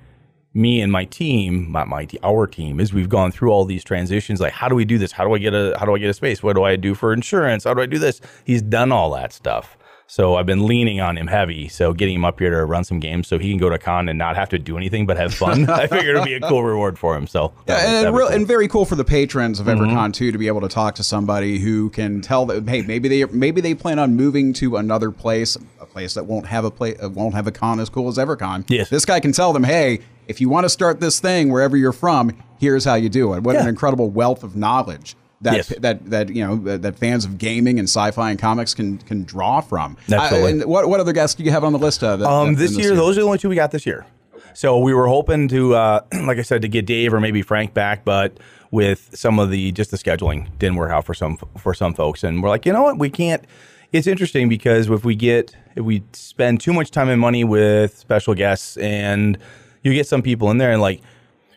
me 0.53 0.81
and 0.81 0.91
my 0.91 1.05
team, 1.05 1.71
not 1.71 1.87
my 1.87 2.07
our 2.23 2.47
team, 2.47 2.79
as 2.79 2.93
we've 2.93 3.09
gone 3.09 3.31
through 3.31 3.51
all 3.51 3.65
these 3.65 3.83
transitions. 3.83 4.39
Like, 4.39 4.53
how 4.53 4.67
do 4.67 4.75
we 4.75 4.85
do 4.85 4.97
this? 4.97 5.11
How 5.11 5.25
do 5.25 5.33
I 5.33 5.37
get 5.37 5.53
a 5.53 5.75
how 5.79 5.85
do 5.85 5.95
I 5.95 5.99
get 5.99 6.09
a 6.09 6.13
space? 6.13 6.43
What 6.43 6.53
do 6.53 6.63
I 6.63 6.75
do 6.75 6.93
for 6.93 7.13
insurance? 7.13 7.63
How 7.63 7.73
do 7.73 7.81
I 7.81 7.85
do 7.85 7.99
this? 7.99 8.21
He's 8.43 8.61
done 8.61 8.91
all 8.91 9.11
that 9.11 9.33
stuff. 9.33 9.77
So 10.11 10.35
I've 10.35 10.45
been 10.45 10.65
leaning 10.65 10.99
on 10.99 11.17
him 11.17 11.27
heavy. 11.27 11.69
So 11.69 11.93
getting 11.93 12.15
him 12.15 12.25
up 12.25 12.37
here 12.37 12.49
to 12.49 12.65
run 12.65 12.83
some 12.83 12.99
games 12.99 13.29
so 13.29 13.39
he 13.39 13.49
can 13.49 13.57
go 13.57 13.69
to 13.69 13.79
con 13.79 14.09
and 14.09 14.19
not 14.19 14.35
have 14.35 14.49
to 14.49 14.59
do 14.59 14.75
anything 14.75 15.05
but 15.05 15.15
have 15.15 15.33
fun. 15.33 15.69
I 15.69 15.87
figured 15.87 16.17
it'd 16.17 16.25
be 16.25 16.33
a 16.33 16.41
cool 16.41 16.65
reward 16.65 16.99
for 16.99 17.15
him. 17.15 17.27
So 17.27 17.53
yeah, 17.65 17.77
and, 17.77 18.07
and, 18.07 18.17
real, 18.17 18.27
cool. 18.27 18.35
and, 18.35 18.45
very 18.45 18.67
cool 18.67 18.83
for 18.83 18.95
the 18.95 19.05
patrons 19.05 19.61
of 19.61 19.67
EverCon 19.67 19.93
mm-hmm. 19.93 20.11
too 20.11 20.33
to 20.33 20.37
be 20.37 20.47
able 20.47 20.59
to 20.59 20.67
talk 20.67 20.95
to 20.95 21.03
somebody 21.03 21.59
who 21.59 21.89
can 21.91 22.19
tell 22.19 22.45
that 22.47 22.67
hey 22.67 22.81
maybe 22.81 23.07
they 23.07 23.23
maybe 23.23 23.61
they 23.61 23.73
plan 23.73 23.99
on 23.99 24.17
moving 24.17 24.51
to 24.51 24.75
another 24.75 25.11
place, 25.11 25.57
a 25.79 25.85
place 25.85 26.13
that 26.15 26.25
won't 26.25 26.45
have 26.45 26.65
a 26.65 26.71
play 26.71 26.97
uh, 26.97 27.07
won't 27.07 27.33
have 27.33 27.47
a 27.47 27.51
con 27.53 27.79
as 27.79 27.87
cool 27.87 28.09
as 28.09 28.17
EverCon. 28.17 28.65
Yes, 28.67 28.89
this 28.89 29.05
guy 29.05 29.21
can 29.21 29.31
tell 29.31 29.53
them 29.53 29.63
hey 29.63 30.01
if 30.31 30.41
you 30.41 30.49
want 30.49 30.63
to 30.63 30.69
start 30.69 30.99
this 30.99 31.19
thing 31.19 31.51
wherever 31.51 31.77
you're 31.77 31.91
from, 31.91 32.41
here's 32.57 32.85
how 32.85 32.95
you 32.95 33.09
do 33.09 33.33
it. 33.33 33.43
What 33.43 33.53
yeah. 33.53 33.61
an 33.61 33.67
incredible 33.67 34.09
wealth 34.09 34.43
of 34.43 34.55
knowledge 34.55 35.15
that 35.41 35.55
yes. 35.55 35.67
that 35.79 36.09
that 36.09 36.29
you 36.29 36.45
know 36.45 36.55
that, 36.55 36.81
that, 36.83 36.97
fans 36.97 37.25
of 37.25 37.37
gaming 37.37 37.79
and 37.79 37.87
sci-fi 37.87 38.31
and 38.31 38.39
comics 38.39 38.73
can 38.73 38.97
can 38.99 39.23
draw 39.23 39.59
from. 39.59 39.97
Absolutely. 40.11 40.47
I, 40.47 40.51
and 40.51 40.65
what 40.65 40.87
what 40.87 40.99
other 40.99 41.13
guests 41.13 41.35
do 41.35 41.43
you 41.43 41.51
have 41.51 41.63
on 41.63 41.73
the 41.73 41.79
list? 41.79 42.03
Uh, 42.03 42.15
that, 42.15 42.27
um, 42.27 42.55
this, 42.55 42.71
year, 42.71 42.87
year, 42.87 42.95
those 42.95 43.17
are 43.17 43.21
the 43.21 43.25
only 43.25 43.37
two 43.37 43.49
we 43.49 43.55
got 43.55 43.71
this 43.71 43.85
year. 43.85 44.05
So 44.53 44.79
we 44.79 44.93
were 44.93 45.07
hoping 45.07 45.47
to, 45.49 45.75
uh, 45.75 46.01
like 46.23 46.37
I 46.37 46.41
said, 46.41 46.61
to 46.63 46.67
get 46.67 46.85
Dave 46.85 47.13
or 47.13 47.19
maybe 47.19 47.41
Frank 47.41 47.73
back, 47.73 48.03
but 48.03 48.37
with 48.69 49.09
some 49.13 49.39
of 49.39 49.49
the 49.49 49.71
just 49.71 49.91
the 49.91 49.97
scheduling 49.97 50.47
didn't 50.59 50.77
work 50.77 50.91
out 50.91 51.05
for 51.05 51.13
some 51.13 51.37
for 51.57 51.73
some 51.73 51.93
folks, 51.93 52.23
and 52.23 52.41
we're 52.41 52.49
like, 52.49 52.65
you 52.65 52.73
know 52.73 52.83
what, 52.83 52.97
we 52.97 53.09
can't. 53.09 53.43
It's 53.91 54.07
interesting 54.07 54.47
because 54.47 54.89
if 54.89 55.03
we 55.03 55.15
get 55.15 55.55
if 55.75 55.83
we 55.83 56.03
spend 56.13 56.61
too 56.61 56.71
much 56.71 56.91
time 56.91 57.09
and 57.09 57.19
money 57.19 57.43
with 57.43 57.97
special 57.97 58.33
guests, 58.33 58.77
and 58.77 59.37
you 59.81 59.93
get 59.93 60.07
some 60.07 60.21
people 60.21 60.51
in 60.51 60.57
there 60.57 60.71
and 60.71 60.81
like 60.81 61.01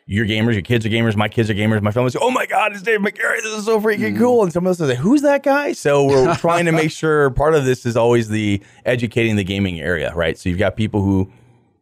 your 0.06 0.26
gamers, 0.26 0.52
your 0.52 0.62
kids 0.62 0.84
are 0.84 0.90
gamers, 0.90 1.16
my 1.16 1.28
kids 1.28 1.48
are 1.48 1.54
gamers, 1.54 1.80
my 1.80 1.90
family's 1.90 2.16
oh 2.16 2.30
my 2.30 2.44
God, 2.46 2.72
it's 2.72 2.82
Dave 2.82 3.00
Megarry. 3.00 3.42
This 3.42 3.54
is 3.54 3.64
so 3.64 3.80
freaking 3.80 4.14
mm. 4.14 4.18
cool. 4.18 4.42
And 4.42 4.52
someone 4.52 4.70
else 4.70 4.78
says, 4.78 4.98
who's 4.98 5.22
that 5.22 5.42
guy? 5.42 5.72
So 5.72 6.04
we're 6.04 6.34
trying 6.36 6.66
to 6.66 6.72
make 6.72 6.90
sure 6.90 7.30
part 7.30 7.54
of 7.54 7.64
this 7.64 7.86
is 7.86 7.96
always 7.96 8.28
the 8.28 8.62
educating 8.84 9.36
the 9.36 9.44
gaming 9.44 9.80
area, 9.80 10.12
right? 10.14 10.36
So 10.36 10.48
you've 10.48 10.58
got 10.58 10.76
people 10.76 11.02
who 11.02 11.30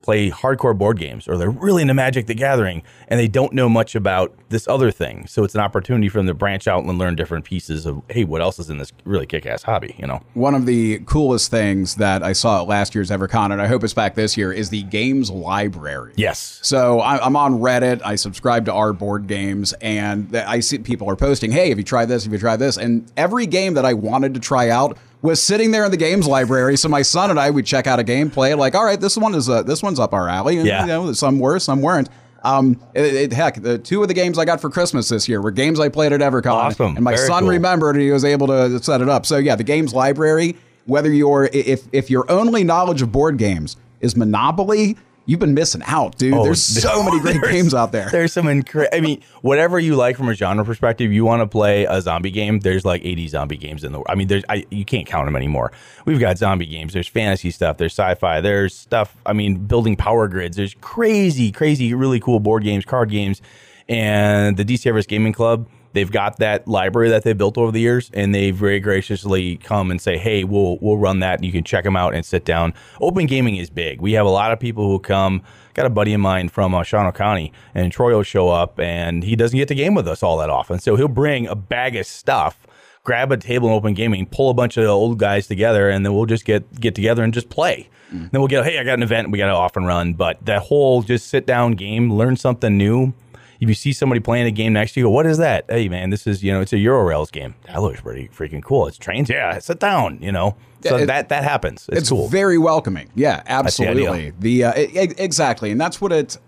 play 0.03 0.31
hardcore 0.31 0.77
board 0.77 0.99
games 0.99 1.29
or 1.29 1.37
they're 1.39 1.51
really 1.51 1.83
into 1.83 1.95
Magic 1.95 2.27
the 2.27 2.35
Gathering 2.35 2.83
and 3.09 3.19
they 3.19 3.29
don't 3.29 3.53
know 3.53 3.69
much 3.69 3.95
about 3.95 4.35
this 4.49 4.69
other 4.69 4.91
thing. 4.91 5.27
So 5.27 5.45
it's 5.45 5.55
an 5.55 5.61
opportunity 5.61 6.09
for 6.09 6.19
them 6.19 6.27
to 6.27 6.35
branch 6.35 6.67
out 6.69 6.85
and 6.85 6.99
learn 6.99 7.15
different 7.15 7.45
pieces 7.45 7.87
of, 7.87 8.03
hey, 8.11 8.25
what 8.25 8.43
else 8.43 8.59
is 8.59 8.69
in 8.69 8.79
this 8.79 8.93
really 9.05 9.27
kick 9.27 9.47
ass 9.47 9.63
hobby, 9.63 9.95
you 9.99 10.07
know? 10.07 10.21
One 10.35 10.55
of 10.55 10.67
the 10.67 10.99
coolest 11.01 11.51
things 11.51 11.95
that 11.97 12.23
I 12.23 12.33
saw 12.33 12.63
at 12.63 12.69
last 12.69 12.95
year's 12.95 13.11
EverCon, 13.11 13.53
and 13.53 13.63
I 13.63 13.67
hope 13.67 13.85
it's 13.85 13.95
back 13.95 14.15
this 14.15 14.37
year, 14.37 14.53
is 14.53 14.71
the 14.71 14.83
games 14.83 15.31
library. 15.31 16.13
Yes. 16.17 16.61
So 16.63 17.01
I'm 17.01 17.37
on 17.37 17.61
Reddit, 17.61 18.03
I 18.05 18.17
subscribe 18.17 18.67
to 18.67 18.73
our 18.73 18.93
board 18.93 19.27
games, 19.27 19.73
and 19.81 20.37
I 20.37 20.61
see 20.61 20.79
people 20.79 21.09
are 21.09 21.17
posting, 21.17 21.53
hey, 21.53 21.69
have 21.69 21.79
you 21.79 21.85
tried 21.85 22.07
this? 22.07 22.25
Have 22.25 22.33
you 22.33 22.39
tried 22.39 22.57
this? 22.57 22.77
And 22.77 23.11
every 23.17 23.47
game 23.47 23.75
that 23.75 23.85
I 23.85 23.95
wanted 23.95 24.35
to 24.35 24.41
try 24.41 24.69
out 24.69 24.99
was 25.23 25.43
sitting 25.43 25.71
there 25.71 25.85
in 25.85 25.91
the 25.91 25.97
games 25.97 26.27
library. 26.27 26.77
So 26.77 26.89
my 26.89 27.03
son 27.03 27.31
and 27.31 27.39
I 27.39 27.49
would 27.49 27.65
check 27.65 27.87
out 27.87 27.99
a 27.99 28.05
game, 28.05 28.31
play 28.31 28.51
it, 28.51 28.57
like, 28.57 28.75
all 28.75 28.85
right, 28.85 29.01
this 29.01 29.17
one 29.17 29.35
is 29.35 29.49
uh, 29.49 29.63
this 29.63 29.83
one's 29.83 29.99
up 29.99 30.13
our 30.13 30.29
alley. 30.29 30.59
And, 30.59 30.67
yeah. 30.67 30.83
You 30.83 30.87
know, 30.89 31.13
some 31.13 31.39
were, 31.39 31.59
some 31.59 31.81
weren't. 31.81 32.09
Um, 32.45 32.81
it, 32.93 33.15
it, 33.15 33.33
heck, 33.33 33.63
the 33.63 33.79
two 33.79 34.03
of 34.03 34.09
the 34.09 34.15
games 34.15 34.37
I 34.37 34.45
got 34.45 34.61
for 34.61 34.69
Christmas 34.69 35.09
this 35.09 35.29
year 35.29 35.41
were 35.41 35.53
games 35.53 35.79
I 35.79 35.89
played 35.89 36.13
at 36.13 36.21
EverCon. 36.21 36.53
Awesome. 36.53 36.97
And 36.97 37.05
my 37.05 37.15
Very 37.15 37.29
son 37.29 37.45
cool. 37.45 37.51
remembered 37.51 37.95
and 37.95 38.03
he 38.03 38.11
was 38.11 38.25
able 38.25 38.49
to 38.49 38.83
set 38.83 39.01
it 39.01 39.09
up. 39.09 39.25
So 39.25 39.37
yeah, 39.37 39.55
the 39.55 39.63
games 39.63 39.95
library, 39.95 40.57
whether 40.87 41.13
you're 41.13 41.49
if 41.53 41.87
if 41.93 42.11
your 42.11 42.29
only 42.29 42.65
knowledge 42.65 43.01
of 43.01 43.13
board 43.13 43.39
games 43.39 43.77
is 44.01 44.17
Monopoly, 44.17 44.97
you've 45.27 45.41
been 45.41 45.55
missing 45.55 45.83
out, 45.87 46.17
dude. 46.19 46.35
Oh, 46.35 46.45
there's 46.45 46.63
so 46.63 47.03
many 47.03 47.21
great 47.21 47.43
games 47.51 47.75
out 47.75 47.93
there. 47.93 48.09
There's 48.11 48.33
some 48.33 48.49
incredible. 48.49 48.97
I 48.97 49.01
mean, 49.01 49.23
whatever 49.43 49.79
you 49.79 49.97
like 49.97 50.17
from 50.17 50.29
a 50.29 50.35
genre 50.35 50.65
perspective, 50.65 51.13
you 51.13 51.25
want 51.25 51.41
to 51.41 51.47
play 51.47 51.85
a 51.85 52.01
zombie 52.01 52.31
game. 52.31 52.61
There's 52.61 52.85
like 52.85 53.05
80 53.05 53.29
zombie 53.29 53.57
games 53.57 53.85
in 53.85 53.93
the. 53.93 53.99
World. 53.99 54.07
I 54.09 54.15
mean, 54.15 54.29
there's 54.29 54.45
I, 54.49 54.67
you 54.71 54.85
can't 54.85 55.07
count 55.07 55.27
them 55.27 55.37
anymore. 55.37 55.73
We've 56.05 56.21
got 56.21 56.39
zombie 56.39 56.67
games. 56.67 56.93
There's 56.93 57.09
fantasy 57.09 57.51
stuff. 57.51 57.77
There's 57.79 57.93
sci-fi. 57.93 58.41
There's 58.41 58.75
stuff. 58.75 59.17
I 59.27 59.33
mean, 59.33 59.67
building 59.67 59.97
power 59.97 60.29
grids. 60.29 60.57
There's 60.57 60.75
crazy, 60.81 61.53
crazy, 61.53 61.95
really 61.95 62.21
cool 62.21 62.41
board 62.41 62.65
games, 62.65 62.85
card 62.85 63.11
games, 63.11 63.43
and 63.89 64.57
the 64.57 64.65
DC 64.65 64.87
Everest 64.87 65.09
Gaming 65.09 65.33
Club 65.33 65.67
they've 65.93 66.11
got 66.11 66.39
that 66.39 66.67
library 66.67 67.11
that 67.11 67.23
they 67.23 67.33
built 67.33 67.59
over 67.59 67.73
the 67.73 67.81
years, 67.81 68.11
and 68.15 68.35
they 68.35 68.50
very 68.50 68.81
graciously 68.81 69.56
come 69.56 69.91
and 69.91 70.00
say, 70.00 70.19
"Hey, 70.19 70.44
we'll 70.44 70.79
we'll 70.81 70.99
run 70.99 71.21
that, 71.21 71.39
and 71.39 71.44
you 71.44 71.53
can 71.53 71.65
check 71.65 71.85
them 71.85 71.97
out 71.97 72.15
and 72.15 72.25
sit 72.25 72.44
down." 72.44 72.75
Open 73.00 73.27
gaming 73.27 73.56
is 73.56 73.71
big. 73.71 74.00
We 74.00 74.12
have 74.12 74.27
a 74.27 74.31
lot 74.31 74.53
of 74.53 74.61
people 74.61 74.89
who 74.89 74.99
come. 74.99 75.43
Got 75.75 75.87
a 75.87 75.91
buddy 75.91 76.12
of 76.12 76.21
mine 76.21 76.50
from 76.50 76.75
uh, 76.75 76.83
Shawano 76.83 77.15
County, 77.15 77.50
and 77.75 77.91
Troy 77.91 78.15
will 78.15 78.23
show 78.23 78.50
up, 78.50 78.79
and 78.79 79.25
he 79.25 79.35
doesn't 79.37 79.56
get 79.56 79.69
to 79.69 79.75
game 79.75 79.94
with 79.94 80.06
us 80.06 80.23
all 80.23 80.37
that 80.39 80.50
often, 80.50 80.79
so 80.79 80.97
he'll 80.97 81.09
bring 81.09 81.47
a 81.47 81.55
bag 81.55 81.97
of 81.97 82.05
stuff 82.06 82.67
grab 83.05 83.33
a 83.33 83.37
table 83.37 83.69
in 83.69 83.75
open 83.75 83.94
gaming, 83.94 84.27
pull 84.27 84.50
a 84.50 84.55
bunch 84.55 84.77
of 84.77 84.87
old 84.87 85.19
guys 85.19 85.47
together, 85.49 85.91
and 85.91 86.05
then 86.05 86.15
we'll 86.15 86.27
just 86.27 86.44
get 86.44 86.81
get 86.81 86.94
together 86.94 87.25
and 87.25 87.35
just 87.35 87.49
play. 87.49 87.89
Mm. 88.12 88.31
Then 88.31 88.41
we'll 88.41 88.49
get, 88.49 88.65
hey, 88.65 88.79
I 88.79 88.85
got 88.85 88.94
an 88.94 89.03
event, 89.03 89.31
we 89.31 89.39
got 89.39 89.47
to 89.47 89.53
off 89.53 89.77
and 89.77 89.87
run. 89.87 90.15
But 90.15 90.44
that 90.44 90.62
whole 90.62 91.03
just 91.03 91.29
sit 91.29 91.47
down 91.47 91.73
game, 91.73 92.12
learn 92.12 92.37
something 92.37 92.77
new, 92.77 93.15
if 93.62 93.69
you 93.69 93.75
see 93.75 93.93
somebody 93.93 94.20
playing 94.20 94.47
a 94.47 94.50
game 94.50 94.73
next 94.73 94.94
to 94.94 95.00
you, 95.00 95.06
go, 95.06 95.11
what 95.11 95.25
is 95.25 95.38
that? 95.38 95.64
Hey, 95.69 95.88
man, 95.88 96.11
this 96.11 96.26
is, 96.26 96.43
you 96.43 96.53
know, 96.53 96.61
it's 96.61 96.73
a 96.73 96.79
Euro 96.79 97.09
Eurorails 97.09 97.31
game. 97.31 97.55
That 97.69 97.81
looks 97.81 98.00
pretty 98.00 98.29
freaking 98.29 98.62
cool. 98.62 98.88
It's 98.88 98.99
trains. 98.99 99.31
Yeah, 99.31 99.56
sit 99.61 99.79
down, 99.79 100.19
you 100.20 100.32
know. 100.32 100.56
So 100.82 100.97
it, 100.97 101.06
that 101.06 101.29
that 101.29 101.44
happens. 101.44 101.88
It's, 101.88 101.99
it's 102.00 102.09
cool. 102.11 102.26
very 102.26 102.59
welcoming. 102.59 103.09
Yeah, 103.14 103.41
absolutely. 103.47 104.31
The, 104.31 104.59
the 104.61 104.64
uh, 104.64 104.73
it, 104.75 105.20
exactly, 105.20 105.70
and 105.70 105.81
that's 105.81 106.00
what 106.00 106.11
it. 106.11 106.38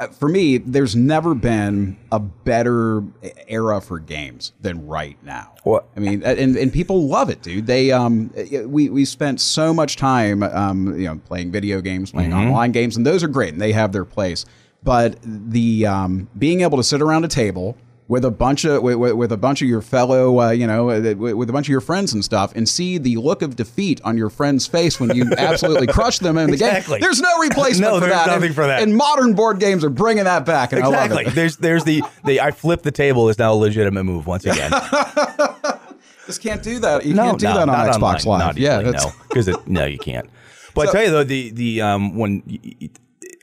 Uh, 0.00 0.08
for 0.08 0.28
me, 0.28 0.58
there's 0.58 0.96
never 0.96 1.36
been 1.36 1.96
a 2.10 2.18
better 2.18 3.04
era 3.46 3.80
for 3.80 4.00
games 4.00 4.52
than 4.60 4.84
right 4.88 5.16
now. 5.22 5.54
What 5.62 5.86
I 5.96 6.00
mean, 6.00 6.24
and, 6.24 6.56
and 6.56 6.72
people 6.72 7.06
love 7.06 7.30
it, 7.30 7.40
dude. 7.42 7.68
They 7.68 7.92
um, 7.92 8.34
we 8.66 8.88
we 8.88 9.04
spent 9.04 9.40
so 9.40 9.72
much 9.72 9.94
time 9.96 10.42
um, 10.42 10.98
you 10.98 11.06
know, 11.06 11.20
playing 11.24 11.52
video 11.52 11.80
games, 11.80 12.10
playing 12.10 12.30
mm-hmm. 12.30 12.48
online 12.48 12.72
games, 12.72 12.96
and 12.96 13.06
those 13.06 13.22
are 13.22 13.28
great, 13.28 13.52
and 13.52 13.62
they 13.62 13.70
have 13.70 13.92
their 13.92 14.04
place 14.04 14.44
but 14.84 15.16
the 15.24 15.86
um, 15.86 16.28
being 16.38 16.60
able 16.60 16.76
to 16.76 16.84
sit 16.84 17.00
around 17.02 17.24
a 17.24 17.28
table 17.28 17.76
with 18.06 18.24
a 18.24 18.30
bunch 18.30 18.64
of 18.64 18.82
with, 18.82 18.96
with 19.14 19.32
a 19.32 19.36
bunch 19.36 19.62
of 19.62 19.68
your 19.68 19.80
fellow 19.80 20.40
uh, 20.40 20.50
you 20.50 20.66
know 20.66 20.86
with, 20.86 21.18
with, 21.18 21.48
a 21.48 21.52
bunch 21.52 21.66
of 21.66 21.70
your 21.70 21.80
friends 21.80 22.12
and 22.12 22.24
stuff 22.24 22.52
and 22.54 22.68
see 22.68 22.98
the 22.98 23.16
look 23.16 23.40
of 23.40 23.56
defeat 23.56 24.00
on 24.04 24.16
your 24.16 24.28
friend's 24.28 24.66
face 24.66 25.00
when 25.00 25.14
you 25.16 25.24
absolutely 25.38 25.86
crush 25.86 26.18
them 26.18 26.36
in 26.36 26.48
the 26.48 26.52
exactly. 26.52 26.98
game 26.98 27.00
there's 27.00 27.20
no 27.20 27.38
replacement 27.40 27.92
no, 27.92 27.94
for 27.94 28.00
there's 28.00 28.12
that. 28.12 28.26
nothing 28.26 28.46
and, 28.46 28.54
for 28.54 28.66
that. 28.66 28.82
And 28.82 28.96
modern 28.96 29.34
board 29.34 29.58
games 29.58 29.84
are 29.84 29.90
bringing 29.90 30.24
that 30.24 30.44
back 30.44 30.72
and 30.72 30.80
exactly 30.80 31.20
I 31.20 31.22
love 31.22 31.32
it. 31.32 31.34
there's 31.34 31.56
there's 31.56 31.84
the 31.84 32.02
the 32.24 32.40
I 32.40 32.50
flip 32.50 32.82
the 32.82 32.92
table 32.92 33.28
is 33.28 33.38
now 33.38 33.52
a 33.52 33.56
legitimate 33.56 34.04
move 34.04 34.26
once 34.26 34.44
again. 34.44 34.70
Just 36.26 36.42
can't 36.42 36.62
do 36.62 36.78
that. 36.78 37.04
You 37.04 37.14
no, 37.14 37.24
can't 37.24 37.38
do 37.38 37.46
no, 37.46 37.54
that 37.54 37.68
on 37.68 37.88
Xbox 37.88 38.26
online. 38.26 38.48
Live. 38.48 38.58
Yeah 38.58 38.80
no. 38.80 39.12
Because 39.28 39.48
no 39.66 39.86
you 39.86 39.98
can't. 39.98 40.28
But 40.74 40.86
so, 40.86 40.90
I 40.90 40.92
tell 40.92 41.04
you 41.04 41.10
though 41.10 41.24
the 41.24 41.50
the 41.50 41.80
um 41.80 42.16
when 42.16 42.42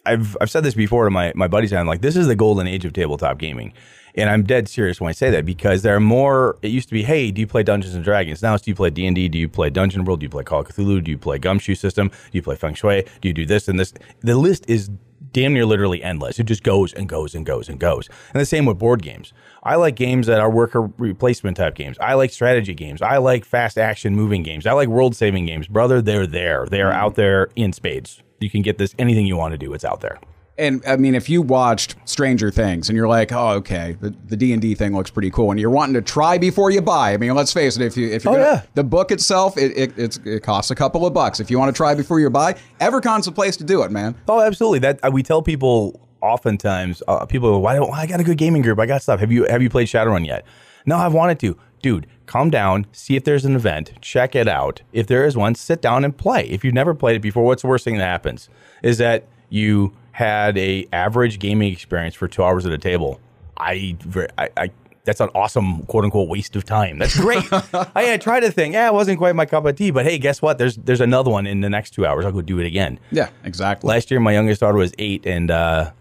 I've 0.05 0.35
I've 0.41 0.49
said 0.49 0.63
this 0.63 0.73
before 0.73 1.05
to 1.05 1.11
my 1.11 1.31
my 1.35 1.47
buddies. 1.47 1.73
I'm 1.73 1.87
like, 1.87 2.01
this 2.01 2.15
is 2.15 2.27
the 2.27 2.35
golden 2.35 2.67
age 2.67 2.85
of 2.85 2.93
tabletop 2.93 3.37
gaming, 3.37 3.73
and 4.15 4.29
I'm 4.29 4.43
dead 4.43 4.67
serious 4.67 4.99
when 4.99 5.09
I 5.09 5.13
say 5.13 5.29
that 5.31 5.45
because 5.45 5.83
there 5.83 5.95
are 5.95 5.99
more. 5.99 6.57
It 6.61 6.69
used 6.69 6.89
to 6.89 6.93
be, 6.93 7.03
hey, 7.03 7.31
do 7.31 7.41
you 7.41 7.47
play 7.47 7.63
Dungeons 7.63 7.93
and 7.93 8.03
Dragons? 8.03 8.41
Now 8.41 8.55
it's 8.55 8.63
do 8.63 8.71
you 8.71 8.75
play 8.75 8.89
D 8.89 9.05
and 9.05 9.15
D? 9.15 9.29
Do 9.29 9.37
you 9.37 9.49
play 9.49 9.69
Dungeon 9.69 10.03
World? 10.05 10.19
Do 10.19 10.25
you 10.25 10.29
play 10.29 10.43
Call 10.43 10.61
of 10.61 10.67
Cthulhu? 10.67 11.03
Do 11.03 11.11
you 11.11 11.17
play 11.17 11.37
Gumshoe 11.37 11.75
System? 11.75 12.09
Do 12.09 12.31
you 12.31 12.41
play 12.41 12.55
Feng 12.55 12.73
Shui? 12.73 13.05
Do 13.21 13.27
you 13.27 13.33
do 13.33 13.45
this 13.45 13.67
and 13.67 13.79
this? 13.79 13.93
The 14.21 14.35
list 14.35 14.65
is 14.67 14.89
damn 15.33 15.53
near 15.53 15.65
literally 15.65 16.03
endless. 16.03 16.39
It 16.39 16.43
just 16.45 16.63
goes 16.63 16.93
and 16.93 17.07
goes 17.07 17.35
and 17.35 17.45
goes 17.45 17.69
and 17.69 17.79
goes. 17.79 18.09
And 18.33 18.41
the 18.41 18.45
same 18.45 18.65
with 18.65 18.79
board 18.79 19.01
games. 19.01 19.33
I 19.63 19.75
like 19.75 19.95
games 19.95 20.27
that 20.27 20.39
are 20.39 20.49
worker 20.49 20.89
placement 21.17 21.57
type 21.57 21.75
games. 21.75 21.97
I 21.99 22.15
like 22.15 22.31
strategy 22.31 22.73
games. 22.73 23.01
I 23.01 23.17
like 23.17 23.45
fast 23.45 23.77
action 23.77 24.15
moving 24.15 24.43
games. 24.43 24.65
I 24.65 24.73
like 24.73 24.89
world 24.89 25.15
saving 25.15 25.45
games. 25.45 25.67
Brother, 25.67 26.01
they're 26.01 26.27
there. 26.27 26.65
They 26.65 26.81
are 26.81 26.91
mm-hmm. 26.91 26.99
out 26.99 27.15
there 27.15 27.49
in 27.55 27.71
spades 27.71 28.23
you 28.41 28.49
can 28.49 28.61
get 28.61 28.77
this 28.77 28.95
anything 28.99 29.25
you 29.25 29.37
want 29.37 29.53
to 29.53 29.57
do. 29.57 29.73
It's 29.73 29.85
out 29.85 30.01
there. 30.01 30.19
And 30.57 30.83
I 30.85 30.97
mean, 30.97 31.15
if 31.15 31.29
you 31.29 31.41
watched 31.41 31.95
Stranger 32.05 32.51
Things 32.51 32.89
and 32.89 32.95
you're 32.95 33.07
like, 33.07 33.31
oh, 33.31 33.51
okay, 33.53 33.97
the 33.99 34.13
the 34.27 34.35
D 34.35 34.53
and 34.53 34.61
D 34.61 34.75
thing 34.75 34.93
looks 34.93 35.09
pretty 35.09 35.31
cool, 35.31 35.49
and 35.49 35.59
you're 35.59 35.69
wanting 35.69 35.95
to 35.95 36.01
try 36.01 36.37
before 36.37 36.71
you 36.71 36.81
buy. 36.81 37.13
I 37.13 37.17
mean, 37.17 37.33
let's 37.33 37.53
face 37.53 37.77
it, 37.77 37.81
if 37.81 37.95
you 37.95 38.09
if 38.09 38.25
you 38.25 38.31
oh, 38.31 38.37
yeah. 38.37 38.61
the 38.75 38.83
book 38.83 39.11
itself, 39.11 39.57
it, 39.57 39.97
it, 39.97 40.19
it 40.25 40.43
costs 40.43 40.69
a 40.69 40.75
couple 40.75 41.05
of 41.05 41.13
bucks. 41.13 41.39
If 41.39 41.49
you 41.49 41.57
want 41.57 41.73
to 41.73 41.77
try 41.77 41.95
before 41.95 42.19
you 42.19 42.29
buy, 42.29 42.55
EverCon's 42.79 43.25
the 43.25 43.31
place 43.31 43.57
to 43.57 43.63
do 43.63 43.81
it, 43.83 43.91
man. 43.91 44.15
Oh, 44.27 44.41
absolutely. 44.41 44.79
That 44.79 44.99
uh, 45.03 45.09
we 45.11 45.23
tell 45.23 45.41
people 45.41 46.07
oftentimes. 46.21 47.01
Uh, 47.07 47.25
people, 47.25 47.51
go, 47.51 47.57
why 47.57 47.73
don't 47.73 47.89
why 47.89 48.01
I 48.01 48.05
got 48.05 48.19
a 48.19 48.23
good 48.23 48.37
gaming 48.37 48.61
group? 48.61 48.77
I 48.77 48.85
got 48.85 49.01
stuff. 49.01 49.19
Have 49.19 49.31
you 49.31 49.45
have 49.45 49.61
you 49.61 49.69
played 49.69 49.87
Shadowrun 49.87 50.27
yet? 50.27 50.45
No, 50.85 50.97
I've 50.97 51.13
wanted 51.13 51.39
to 51.39 51.57
dude, 51.81 52.07
calm 52.25 52.49
down, 52.49 52.85
see 52.91 53.15
if 53.15 53.23
there's 53.23 53.45
an 53.45 53.55
event, 53.55 53.93
check 54.01 54.35
it 54.35 54.47
out. 54.47 54.81
If 54.93 55.07
there 55.07 55.25
is 55.25 55.35
one, 55.35 55.55
sit 55.55 55.81
down 55.81 56.05
and 56.05 56.15
play. 56.15 56.47
If 56.49 56.63
you've 56.63 56.73
never 56.73 56.93
played 56.93 57.15
it 57.15 57.21
before, 57.21 57.43
what's 57.43 57.61
the 57.61 57.67
worst 57.67 57.83
thing 57.83 57.97
that 57.97 58.05
happens? 58.05 58.49
Is 58.83 58.97
that 58.99 59.27
you 59.49 59.93
had 60.13 60.57
a 60.57 60.87
average 60.93 61.39
gaming 61.39 61.71
experience 61.71 62.15
for 62.15 62.27
two 62.27 62.43
hours 62.43 62.65
at 62.65 62.71
a 62.71 62.77
table, 62.77 63.19
I, 63.57 63.97
I, 64.37 64.49
I 64.57 64.71
that's 65.03 65.19
an 65.19 65.29
awesome 65.33 65.83
quote 65.85 66.03
unquote 66.03 66.29
waste 66.29 66.55
of 66.55 66.63
time. 66.63 66.99
That's 66.99 67.19
great. 67.19 67.43
I, 67.51 68.13
I 68.13 68.17
tried 68.17 68.43
a 68.43 68.51
thing. 68.51 68.73
Yeah, 68.73 68.87
it 68.87 68.93
wasn't 68.93 69.17
quite 69.17 69.35
my 69.35 69.45
cup 69.45 69.65
of 69.65 69.75
tea, 69.75 69.91
but 69.91 70.05
hey, 70.05 70.17
guess 70.17 70.41
what? 70.41 70.57
There's 70.57 70.75
there's 70.77 71.01
another 71.01 71.31
one 71.31 71.47
in 71.47 71.61
the 71.61 71.69
next 71.69 71.91
two 71.91 72.05
hours. 72.05 72.25
I'll 72.25 72.31
go 72.31 72.41
do 72.41 72.59
it 72.59 72.65
again. 72.65 72.99
Yeah, 73.11 73.29
exactly. 73.43 73.87
Last 73.87 74.11
year, 74.11 74.19
my 74.19 74.33
youngest 74.33 74.61
daughter 74.61 74.77
was 74.77 74.93
eight, 74.99 75.25
and 75.25 75.49
uh, 75.49 75.91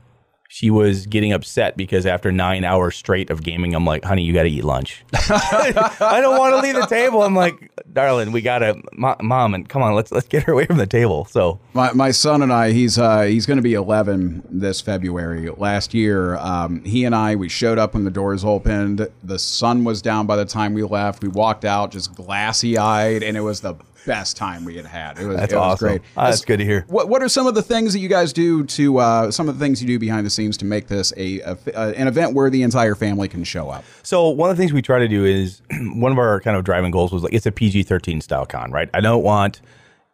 she 0.53 0.69
was 0.69 1.07
getting 1.07 1.33
upset 1.33 1.77
because 1.77 2.05
after 2.07 2.33
nine 2.33 2.65
hours 2.65 2.97
straight 2.97 3.31
of 3.31 3.45
gaming, 3.45 3.73
I'm 3.73 3.85
like, 3.85 4.03
honey, 4.03 4.25
you 4.25 4.33
got 4.33 4.43
to 4.43 4.51
eat 4.51 4.65
lunch. 4.65 5.05
I 5.15 6.19
don't 6.21 6.37
want 6.37 6.57
to 6.57 6.61
leave 6.61 6.75
the 6.75 6.87
table. 6.87 7.23
I'm 7.23 7.37
like, 7.37 7.71
darling, 7.93 8.33
we 8.33 8.41
got 8.41 8.59
to, 8.59 8.83
mom, 8.93 9.55
and 9.55 9.69
come 9.69 9.81
on, 9.81 9.95
let's 9.95 10.11
let's 10.11 10.27
get 10.27 10.43
her 10.43 10.53
away 10.53 10.67
from 10.67 10.79
the 10.79 10.89
table. 10.89 11.25
So 11.27 11.61
my, 11.73 11.93
my 11.93 12.11
son 12.11 12.43
and 12.43 12.53
I, 12.53 12.73
he's 12.73 12.99
uh, 12.99 13.23
he's 13.23 13.47
going 13.47 13.59
to 13.59 13.63
be 13.63 13.75
11 13.75 14.43
this 14.51 14.81
February. 14.81 15.49
Last 15.51 15.95
year, 15.95 16.37
um, 16.39 16.83
he 16.83 17.05
and 17.05 17.15
I, 17.15 17.37
we 17.37 17.49
showed 17.49 17.79
up 17.79 17.95
when 17.95 18.03
the 18.03 18.11
doors 18.11 18.45
opened. 18.45 19.09
The 19.23 19.39
sun 19.39 19.85
was 19.85 20.03
down 20.03 20.27
by 20.27 20.35
the 20.35 20.45
time 20.45 20.75
we 20.75 20.83
left. 20.83 21.23
We 21.23 21.29
walked 21.29 21.65
out 21.65 21.93
just 21.93 22.13
glassy 22.17 22.77
eyed, 22.77 23.23
and 23.23 23.37
it 23.37 23.43
was 23.43 23.61
the 23.61 23.77
best 24.07 24.37
time 24.37 24.65
we 24.65 24.77
had 24.77 24.87
had. 24.87 25.19
It 25.19 25.27
was, 25.27 25.37
that's 25.37 25.53
it 25.53 25.57
was 25.57 25.75
awesome. 25.75 25.89
great. 25.89 26.03
Oh, 26.17 26.25
that's 26.25 26.45
good 26.45 26.59
to 26.59 26.65
hear. 26.65 26.85
What 26.89 27.09
What 27.09 27.23
are 27.23 27.29
some 27.29 27.47
of 27.47 27.55
the 27.55 27.63
things 27.63 27.93
that 27.93 27.99
you 27.99 28.09
guys 28.09 28.33
do 28.33 28.65
to 28.65 28.99
uh, 28.99 29.31
some 29.31 29.49
of 29.49 29.59
the 29.59 29.65
things 29.65 29.81
you 29.81 29.87
do 29.87 29.99
behind 29.99 30.27
the 30.27 30.31
scenes 30.31 30.57
to 30.59 30.65
make 30.65 30.89
this 30.89 31.13
a, 31.17 31.41
a, 31.41 31.59
a, 31.75 31.81
an 31.97 32.09
event 32.09 32.35
where 32.35 32.51
the 32.51 32.63
entire 32.63 32.95
family 32.95 33.29
can 33.29 33.45
show 33.45 33.71
up? 33.71 33.85
So 34.03 34.29
one 34.29 34.51
of 34.51 34.57
the 34.57 34.61
things 34.63 34.73
we 34.73 34.83
try 34.83 34.99
to 34.99 35.09
do 35.09 35.25
is 35.25 35.63
one 35.95 36.13
of 36.13 36.19
our 36.19 36.41
kind 36.41 36.57
of 36.57 36.65
driving 36.65 36.91
goals 36.91 37.13
was 37.13 37.23
like 37.23 37.33
it's 37.33 37.47
a 37.47 37.53
PG 37.53 37.85
thirteen 37.85 38.21
style 38.21 38.47
con, 38.47 38.71
right? 38.71 38.89
I 38.95 39.01
don't 39.01 39.23
want. 39.23 39.61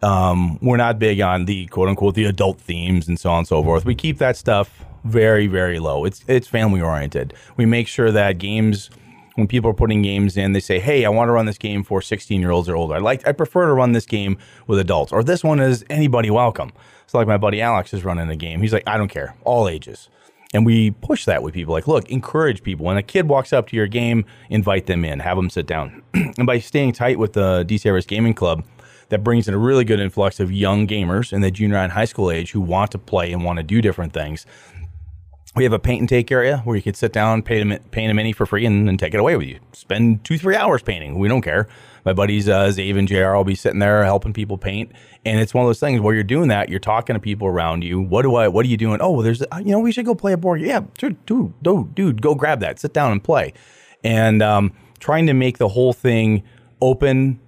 Um, 0.03 0.59
we're 0.61 0.77
not 0.77 0.99
big 0.99 1.21
on 1.21 1.47
the 1.47 1.67
quote 1.67 1.89
unquote 1.89 2.15
the 2.15 2.27
adult 2.27 2.61
themes 2.61 3.09
and 3.09 3.19
so 3.19 3.31
on 3.31 3.39
and 3.39 3.49
so 3.49 3.63
forth. 3.63 3.85
We 3.85 3.95
keep 3.95 4.19
that 4.19 4.37
stuff 4.37 4.85
very 5.05 5.47
very 5.47 5.79
low. 5.79 6.05
It's 6.05 6.25
it's 6.29 6.47
family 6.49 6.81
oriented. 6.81 7.35
We 7.57 7.67
make 7.67 7.89
sure 7.89 8.11
that 8.13 8.39
games 8.39 8.91
when 9.37 9.47
people 9.47 9.71
are 9.71 9.75
putting 9.75 10.03
games 10.03 10.37
in, 10.37 10.53
they 10.53 10.61
say, 10.61 10.81
"Hey, 10.81 11.05
I 11.05 11.09
want 11.09 11.29
to 11.29 11.33
run 11.33 11.47
this 11.47 11.59
game 11.59 11.85
for 11.85 12.03
16 12.03 12.41
year 12.41 12.51
olds 12.51 12.69
or 12.69 12.77
older. 12.77 12.95
I 12.95 12.99
like, 12.99 13.27
I 13.27 13.33
prefer 13.33 13.67
to 13.67 13.73
run 13.73 13.93
this 13.93 14.07
game 14.07 14.37
with 14.67 14.79
adults, 14.79 15.13
or 15.13 15.23
this 15.23 15.45
one 15.45 15.61
is 15.61 15.85
anybody 15.89 16.31
welcome." 16.31 16.73
So, 17.07 17.19
like 17.19 17.29
my 17.29 17.37
buddy 17.37 17.63
Alex 17.63 17.95
is 17.95 18.05
running 18.05 18.29
a 18.29 18.37
game. 18.37 18.61
He's 18.61 18.73
like, 18.73 18.85
"I 18.87 18.99
don't 18.99 19.09
care, 19.09 19.37
all 19.45 19.69
ages." 19.69 20.09
And 20.55 20.65
we 20.65 20.93
push 20.93 21.25
that 21.25 21.43
with 21.43 21.55
people. 21.55 21.75
Like, 21.75 21.89
look, 21.89 22.09
encourage 22.09 22.63
people. 22.63 22.87
When 22.87 22.97
a 22.97 23.03
kid 23.03 23.29
walks 23.29 23.53
up 23.53 23.69
to 23.69 23.77
your 23.77 23.89
game, 23.89 24.25
invite 24.49 24.87
them 24.87 25.05
in, 25.05 25.19
have 25.21 25.37
them 25.37 25.51
sit 25.51 25.67
down. 25.67 26.03
and 26.15 26.47
by 26.47 26.61
staying 26.61 26.93
tight 26.93 27.19
with 27.19 27.33
the 27.33 27.65
DC 27.69 27.85
Everest 27.85 28.09
Gaming 28.09 28.33
Club, 28.33 28.65
that 29.09 29.23
brings 29.23 29.47
in 29.49 29.55
a 29.55 29.59
really 29.59 29.85
good 29.85 30.01
influx 30.01 30.41
of 30.41 30.51
young 30.51 30.87
gamers 30.87 31.33
in 31.33 31.41
the 31.41 31.51
junior 31.51 31.77
and 31.77 31.93
high 31.93 32.05
school 32.05 32.31
age 32.31 32.53
who 32.53 32.61
want 32.61 32.91
to 32.93 32.99
play 32.99 33.33
and 33.33 33.45
want 33.45 33.59
to 33.59 33.63
do 33.63 33.81
different 33.81 34.13
things 34.13 34.47
we 35.57 35.65
have 35.65 35.73
a 35.73 35.79
paint 35.79 36.01
and 36.01 36.09
take 36.09 36.31
area 36.31 36.59
where 36.59 36.77
you 36.77 36.83
could 36.83 36.97
sit 36.97 37.13
down, 37.13 37.43
paint 37.43 37.73
a, 37.73 37.79
paint 37.89 38.11
a 38.11 38.15
mini 38.15 38.33
for 38.33 38.45
free, 38.45 38.67
and, 38.67 38.89
and, 38.89 38.99
take 38.99 39.15
it 39.15 39.21
away 39.21 39.37
with 39.37 39.49
you. 39.49 39.59
Spend 39.73 40.23
two, 40.23 40.37
three 40.37 40.55
hours 40.55 40.83
painting. 40.83 41.19
We 41.19 41.29
don't 41.29 41.41
care. 41.41 41.67
My 42.05 42.13
buddies, 42.13 42.47
uh, 42.47 42.67
Zave 42.67 42.99
and 42.99 43.09
JR, 43.09 43.35
will 43.35 43.43
be 43.43 43.55
sitting 43.55 43.79
there 43.79 44.05
helping 44.05 44.35
people 44.35 44.59
paint. 44.59 44.93
And 45.25 45.41
it's 45.41 45.55
one 45.55 45.65
of 45.65 45.69
those 45.69 45.81
things 45.81 46.01
where 46.01 46.15
you're 46.15 46.25
doing 46.25 46.49
that, 46.49 46.69
you're 46.69 46.79
talking 46.79 47.15
to 47.15 47.21
people 47.21 47.49
around 47.49 47.83
you. 47.83 48.01
What 48.01 48.23
do 48.23 48.37
I, 48.37 48.49
what 48.49 48.67
are 48.67 48.69
you 48.69 48.77
doing? 48.77 49.01
Oh, 49.01 49.13
well, 49.13 49.23
there's, 49.23 49.43
uh, 49.43 49.47
you 49.59 49.73
know, 49.73 49.81
we 49.81 49.93
should 49.93 50.05
go 50.05 50.15
play 50.15 50.33
a 50.33 50.37
board. 50.37 50.61
Yeah, 50.61 50.81
dude, 50.99 51.25
dude, 51.25 51.55
dude, 51.63 51.95
dude 51.95 52.23
go 52.23 52.35
grab 52.35 52.61
that. 52.61 52.79
Sit 52.79 52.93
down 52.93 53.13
and 53.13 53.25
play. 53.25 53.55
And 54.05 54.43
um, 54.43 54.73
trying 54.99 55.27
to 55.27 55.33
make 55.33 55.57
the 55.57 55.69
whole 55.69 55.95
thing 55.95 56.45
open 56.83 57.41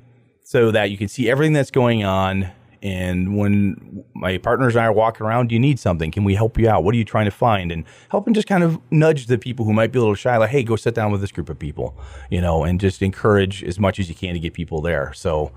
so 0.43 0.71
that 0.71 0.91
you 0.91 0.97
can 0.97 1.09
see 1.09 1.29
everything 1.29 1.53
that's 1.53 1.71
going 1.71 2.05
on 2.05 2.51
and 2.83 3.37
when 3.37 4.05
my 4.15 4.39
partners 4.39 4.75
and 4.75 4.83
I 4.83 4.87
are 4.87 4.93
walking 4.93 5.27
around, 5.27 5.49
do 5.49 5.55
you 5.55 5.61
need 5.61 5.79
something? 5.79 6.11
Can 6.11 6.25
we 6.25 6.35
help 6.35 6.59
you 6.59 6.69
out? 6.69 6.85
What 6.85 6.95
are 6.95 6.99
you 6.99 7.05
trying 7.05 7.25
to 7.25 7.31
find? 7.31 7.73
And 7.73 7.85
helping 8.11 8.35
just 8.35 8.47
kind 8.47 8.63
of 8.63 8.81
nudge 8.91 9.27
the 9.27 9.39
people 9.39 9.65
who 9.65 9.73
might 9.73 9.93
be 9.93 9.99
a 9.99 10.03
little 10.03 10.15
shy, 10.15 10.37
like, 10.37 10.51
hey, 10.51 10.63
go 10.63 10.77
sit 10.77 10.95
down 10.95 11.11
with 11.11 11.21
this 11.21 11.33
group 11.33 11.49
of 11.49 11.59
people, 11.59 11.97
you 12.31 12.41
know, 12.41 12.65
and 12.65 12.81
just 12.81 13.03
encourage 13.03 13.65
as 13.65 13.79
much 13.79 13.99
as 13.99 14.09
you 14.09 14.15
can 14.15 14.35
to 14.35 14.41
get 14.41 14.55
people 14.55 14.81
there. 14.81 15.13
So, 15.13 15.51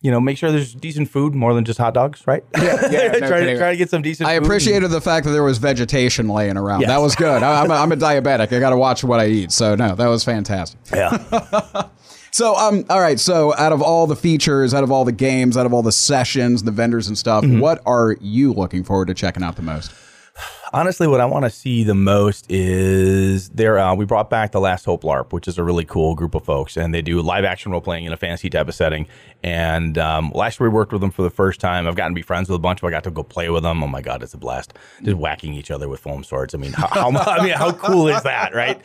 you 0.00 0.10
know, 0.10 0.20
make 0.20 0.36
sure 0.36 0.50
there's 0.50 0.74
decent 0.74 1.10
food 1.10 1.34
more 1.34 1.54
than 1.54 1.64
just 1.64 1.78
hot 1.78 1.94
dogs, 1.94 2.26
right? 2.26 2.44
Yeah, 2.56 2.90
yeah. 2.90 3.12
No 3.20 3.28
try, 3.28 3.40
to, 3.44 3.56
try 3.56 3.70
to 3.70 3.76
get 3.76 3.90
some 3.90 4.02
decent. 4.02 4.28
I 4.28 4.34
appreciated 4.34 4.88
the 4.88 5.00
fact 5.00 5.26
that 5.26 5.32
there 5.32 5.42
was 5.42 5.58
vegetation 5.58 6.28
laying 6.28 6.56
around. 6.56 6.80
Yes. 6.80 6.88
That 6.88 6.98
was 6.98 7.14
good. 7.14 7.42
I, 7.42 7.64
am 7.64 7.70
a, 7.70 7.74
I'm 7.74 7.92
a 7.92 7.96
diabetic. 7.96 8.52
I 8.52 8.60
got 8.60 8.70
to 8.70 8.76
watch 8.76 9.02
what 9.02 9.20
I 9.20 9.26
eat. 9.28 9.52
So 9.52 9.74
no, 9.74 9.94
that 9.94 10.06
was 10.06 10.22
fantastic. 10.22 10.78
Yeah. 10.92 11.88
So, 12.36 12.54
um, 12.54 12.84
all 12.90 13.00
right. 13.00 13.18
So, 13.18 13.56
out 13.56 13.72
of 13.72 13.80
all 13.80 14.06
the 14.06 14.14
features, 14.14 14.74
out 14.74 14.84
of 14.84 14.92
all 14.92 15.06
the 15.06 15.12
games, 15.12 15.56
out 15.56 15.64
of 15.64 15.72
all 15.72 15.82
the 15.82 15.90
sessions, 15.90 16.64
the 16.64 16.70
vendors 16.70 17.08
and 17.08 17.16
stuff, 17.16 17.42
mm-hmm. 17.42 17.60
what 17.60 17.80
are 17.86 18.14
you 18.20 18.52
looking 18.52 18.84
forward 18.84 19.08
to 19.08 19.14
checking 19.14 19.42
out 19.42 19.56
the 19.56 19.62
most? 19.62 19.90
Honestly, 20.74 21.06
what 21.06 21.18
I 21.22 21.24
want 21.24 21.46
to 21.46 21.50
see 21.50 21.82
the 21.82 21.94
most 21.94 22.44
is 22.50 23.48
there. 23.48 23.78
Uh, 23.78 23.94
we 23.94 24.04
brought 24.04 24.28
back 24.28 24.52
the 24.52 24.60
Last 24.60 24.84
Hope 24.84 25.02
LARP, 25.02 25.32
which 25.32 25.48
is 25.48 25.56
a 25.56 25.64
really 25.64 25.86
cool 25.86 26.14
group 26.14 26.34
of 26.34 26.44
folks, 26.44 26.76
and 26.76 26.92
they 26.92 27.00
do 27.00 27.22
live 27.22 27.46
action 27.46 27.72
role 27.72 27.80
playing 27.80 28.04
in 28.04 28.12
a 28.12 28.18
fantasy 28.18 28.50
type 28.50 28.68
of 28.68 28.74
setting. 28.74 29.06
And 29.42 29.96
um, 29.96 30.30
last 30.34 30.60
year 30.60 30.68
we 30.68 30.74
worked 30.74 30.92
with 30.92 31.00
them 31.00 31.12
for 31.12 31.22
the 31.22 31.30
first 31.30 31.58
time. 31.58 31.86
I've 31.86 31.96
gotten 31.96 32.12
to 32.12 32.16
be 32.16 32.20
friends 32.20 32.50
with 32.50 32.56
a 32.56 32.58
bunch. 32.58 32.82
Of, 32.82 32.88
I 32.88 32.90
got 32.90 33.04
to 33.04 33.10
go 33.10 33.22
play 33.22 33.48
with 33.48 33.62
them. 33.62 33.82
Oh 33.82 33.86
my 33.86 34.02
god, 34.02 34.22
it's 34.22 34.34
a 34.34 34.36
blast! 34.36 34.74
Just 35.02 35.16
whacking 35.16 35.54
each 35.54 35.70
other 35.70 35.88
with 35.88 36.00
foam 36.00 36.22
swords. 36.22 36.54
I 36.54 36.58
mean, 36.58 36.74
how, 36.74 36.88
how 36.88 37.08
I 37.32 37.42
mean, 37.42 37.54
how 37.54 37.72
cool 37.72 38.08
is 38.08 38.22
that, 38.24 38.54
right? 38.54 38.84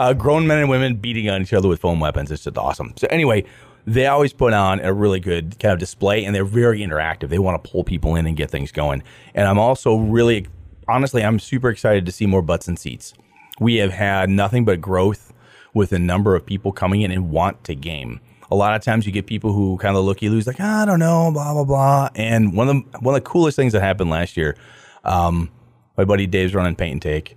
Uh, 0.00 0.14
grown 0.14 0.46
men 0.46 0.56
and 0.56 0.70
women 0.70 0.96
beating 0.96 1.28
on 1.28 1.42
each 1.42 1.52
other 1.52 1.68
with 1.68 1.78
foam 1.78 2.00
weapons. 2.00 2.30
It's 2.32 2.44
just 2.44 2.56
awesome. 2.56 2.94
So 2.96 3.06
anyway, 3.10 3.44
they 3.86 4.06
always 4.06 4.32
put 4.32 4.54
on 4.54 4.80
a 4.80 4.94
really 4.94 5.20
good 5.20 5.58
kind 5.58 5.74
of 5.74 5.78
display, 5.78 6.24
and 6.24 6.34
they're 6.34 6.42
very 6.42 6.80
interactive. 6.80 7.28
They 7.28 7.38
want 7.38 7.62
to 7.62 7.70
pull 7.70 7.84
people 7.84 8.16
in 8.16 8.26
and 8.26 8.34
get 8.34 8.50
things 8.50 8.72
going. 8.72 9.02
And 9.34 9.46
I'm 9.46 9.58
also 9.58 9.96
really, 9.96 10.46
honestly, 10.88 11.22
I'm 11.22 11.38
super 11.38 11.68
excited 11.68 12.06
to 12.06 12.12
see 12.12 12.24
more 12.24 12.40
butts 12.40 12.66
and 12.66 12.78
seats. 12.78 13.12
We 13.60 13.76
have 13.76 13.92
had 13.92 14.30
nothing 14.30 14.64
but 14.64 14.80
growth 14.80 15.34
with 15.74 15.90
the 15.90 15.98
number 15.98 16.34
of 16.34 16.46
people 16.46 16.72
coming 16.72 17.02
in 17.02 17.10
and 17.10 17.30
want 17.30 17.62
to 17.64 17.74
game. 17.74 18.20
A 18.50 18.54
lot 18.54 18.74
of 18.74 18.82
times 18.82 19.04
you 19.04 19.12
get 19.12 19.26
people 19.26 19.52
who 19.52 19.76
kind 19.76 19.96
of 19.96 20.04
look 20.04 20.22
you 20.22 20.30
lose 20.30 20.46
like 20.46 20.58
I 20.60 20.84
don't 20.86 20.98
know 20.98 21.30
blah 21.30 21.52
blah 21.52 21.64
blah. 21.64 22.08
And 22.16 22.56
one 22.56 22.68
of 22.68 22.74
the 22.74 22.98
one 23.00 23.14
of 23.14 23.22
the 23.22 23.28
coolest 23.28 23.54
things 23.54 23.74
that 23.74 23.80
happened 23.80 24.08
last 24.10 24.36
year, 24.36 24.56
um, 25.04 25.50
my 25.98 26.04
buddy 26.04 26.26
Dave's 26.26 26.54
running 26.54 26.74
paint 26.74 26.92
and 26.92 27.02
take 27.02 27.36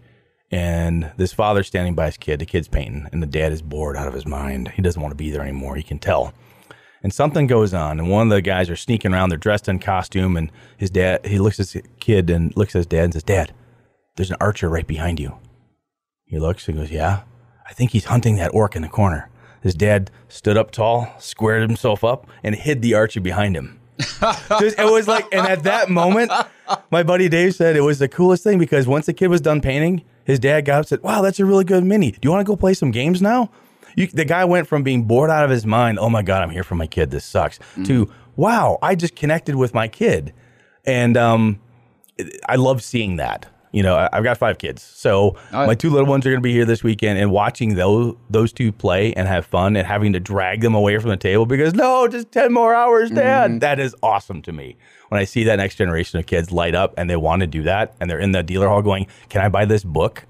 and 0.54 1.12
this 1.18 1.34
father's 1.34 1.66
standing 1.66 1.96
by 1.96 2.06
his 2.06 2.18
kid. 2.18 2.40
The 2.40 2.46
kid's 2.46 2.68
painting, 2.68 3.08
and 3.12 3.24
the 3.24 3.28
dad 3.28 3.52
is 3.52 3.64
bored 3.64 3.98
out 3.98 4.08
of 4.08 4.14
his 4.14 4.28
mind. 4.28 4.68
He 4.70 4.84
doesn't 4.84 5.02
want 5.02 5.12
to 5.12 5.16
be 5.16 5.32
there 5.32 5.42
anymore. 5.42 5.76
He 5.76 5.82
can 5.82 5.98
tell. 5.98 6.32
And 7.02 7.12
something 7.12 7.48
goes 7.48 7.74
on, 7.74 8.00
and 8.00 8.08
one 8.10 8.28
of 8.28 8.30
the 8.30 8.42
guys 8.42 8.70
are 8.70 8.76
sneaking 8.76 9.14
around. 9.14 9.30
They're 9.30 9.38
dressed 9.38 9.68
in 9.68 9.80
costume, 9.80 10.38
and 10.38 10.52
his 10.78 10.92
dad. 10.92 11.26
He 11.26 11.40
looks 11.40 11.60
at 11.60 11.72
his 11.72 11.84
kid 12.00 12.30
and 12.30 12.56
looks 12.56 12.76
at 12.76 12.80
his 12.80 12.86
dad 12.86 13.06
and 13.06 13.14
says, 13.14 13.24
"Dad, 13.24 13.52
there's 14.16 14.30
an 14.30 14.38
archer 14.40 14.70
right 14.70 14.86
behind 14.86 15.20
you." 15.20 15.38
He 16.26 16.38
looks 16.38 16.68
and 16.68 16.78
goes, 16.78 16.92
"Yeah, 16.92 17.24
I 17.68 17.74
think 17.74 17.92
he's 17.92 18.06
hunting 18.06 18.36
that 18.36 18.54
orc 18.54 18.76
in 18.76 18.84
the 18.84 18.88
corner." 18.88 19.30
His 19.62 19.74
dad 19.74 20.12
stood 20.28 20.56
up 20.56 20.70
tall, 20.70 21.14
squared 21.18 21.68
himself 21.68 22.04
up, 22.04 22.28
and 22.44 22.54
hid 22.54 22.82
the 22.82 22.94
archer 22.94 23.22
behind 23.22 23.58
him. 23.58 23.80
Just, 24.60 24.78
it 24.78 24.92
was 24.92 25.08
like, 25.08 25.26
and 25.32 25.48
at 25.48 25.64
that 25.64 25.90
moment, 25.90 26.32
my 26.92 27.02
buddy 27.02 27.28
Dave 27.28 27.56
said 27.56 27.76
it 27.76 27.82
was 27.82 28.00
the 28.00 28.08
coolest 28.08 28.44
thing 28.44 28.60
because 28.60 28.88
once 28.88 29.06
the 29.06 29.14
kid 29.14 29.28
was 29.28 29.42
done 29.42 29.62
painting, 29.62 30.04
his 30.26 30.40
dad 30.40 30.62
got 30.66 30.74
up 30.74 30.80
and 30.80 30.88
said, 30.88 31.04
Wow, 31.04 31.22
that's 31.22 31.40
a 31.40 31.46
really 31.46 31.64
good 31.64 31.84
mini. 31.84 32.12
Do 32.12 32.20
you 32.24 32.32
want 32.32 32.46
to 32.46 32.50
go 32.50 32.56
play 32.56 32.74
some 32.74 32.92
games 32.92 33.22
now? 33.22 33.52
You, 33.96 34.08
the 34.08 34.26
guy 34.26 34.46
went 34.46 34.68
from 34.68 34.84
being 34.84 35.04
bored 35.04 35.30
out 35.30 35.44
of 35.44 35.52
his 35.52 35.66
mind, 35.66 36.00
oh 36.00 36.10
my 36.10 36.24
God, 36.24 36.42
I'm 36.42 36.50
here 36.50 36.64
for 36.64 36.76
my 36.76 36.88
kid, 36.88 37.12
this 37.12 37.26
sucks, 37.26 37.60
mm-hmm. 37.60 37.84
to 37.84 38.12
wow, 38.36 38.80
I 38.82 38.96
just 38.96 39.16
connected 39.16 39.56
with 39.56 39.74
my 39.74 39.88
kid. 39.88 40.34
And 40.86 41.16
um, 41.16 41.60
I 42.48 42.56
love 42.56 42.84
seeing 42.84 43.18
that. 43.18 43.46
You 43.74 43.84
know, 43.84 44.08
I've 44.14 44.24
got 44.24 44.38
five 44.38 44.60
kids, 44.60 44.82
so 44.82 45.36
oh, 45.52 45.66
my 45.66 45.74
two 45.74 45.90
little 45.90 46.08
ones 46.08 46.26
are 46.26 46.30
going 46.30 46.40
to 46.40 46.44
be 46.44 46.54
here 46.54 46.64
this 46.64 46.84
weekend, 46.84 47.20
and 47.20 47.32
watching 47.32 47.76
those 47.76 48.16
those 48.30 48.54
two 48.54 48.72
play 48.72 49.14
and 49.14 49.28
have 49.28 49.46
fun, 49.46 49.76
and 49.76 49.86
having 49.86 50.14
to 50.14 50.20
drag 50.20 50.62
them 50.62 50.76
away 50.76 50.98
from 51.00 51.10
the 51.10 51.18
table 51.18 51.46
because 51.46 51.74
no, 51.74 52.08
just 52.08 52.32
ten 52.32 52.54
more 52.54 52.76
hours, 52.76 53.10
Dad. 53.10 53.50
Mm-hmm. 53.50 53.60
That 53.60 53.80
is 53.80 53.96
awesome 54.02 54.42
to 54.44 54.54
me 54.54 54.78
when 55.10 55.20
I 55.20 55.26
see 55.26 55.44
that 55.44 55.58
next 55.58 55.76
generation 55.76 56.18
of 56.18 56.26
kids 56.26 56.52
light 56.52 56.74
up 56.74 56.94
and 56.98 57.08
they 57.08 57.16
want 57.16 57.42
to 57.42 57.48
do 57.48 57.62
that 57.64 57.94
and 58.00 58.10
they're 58.10 58.18
in 58.18 58.32
the 58.32 58.42
dealer 58.42 58.68
hall 58.68 58.82
going, 58.82 59.06
Can 59.30 59.42
I 59.42 59.50
buy 59.50 59.66
this 59.66 59.84
book? 59.84 60.26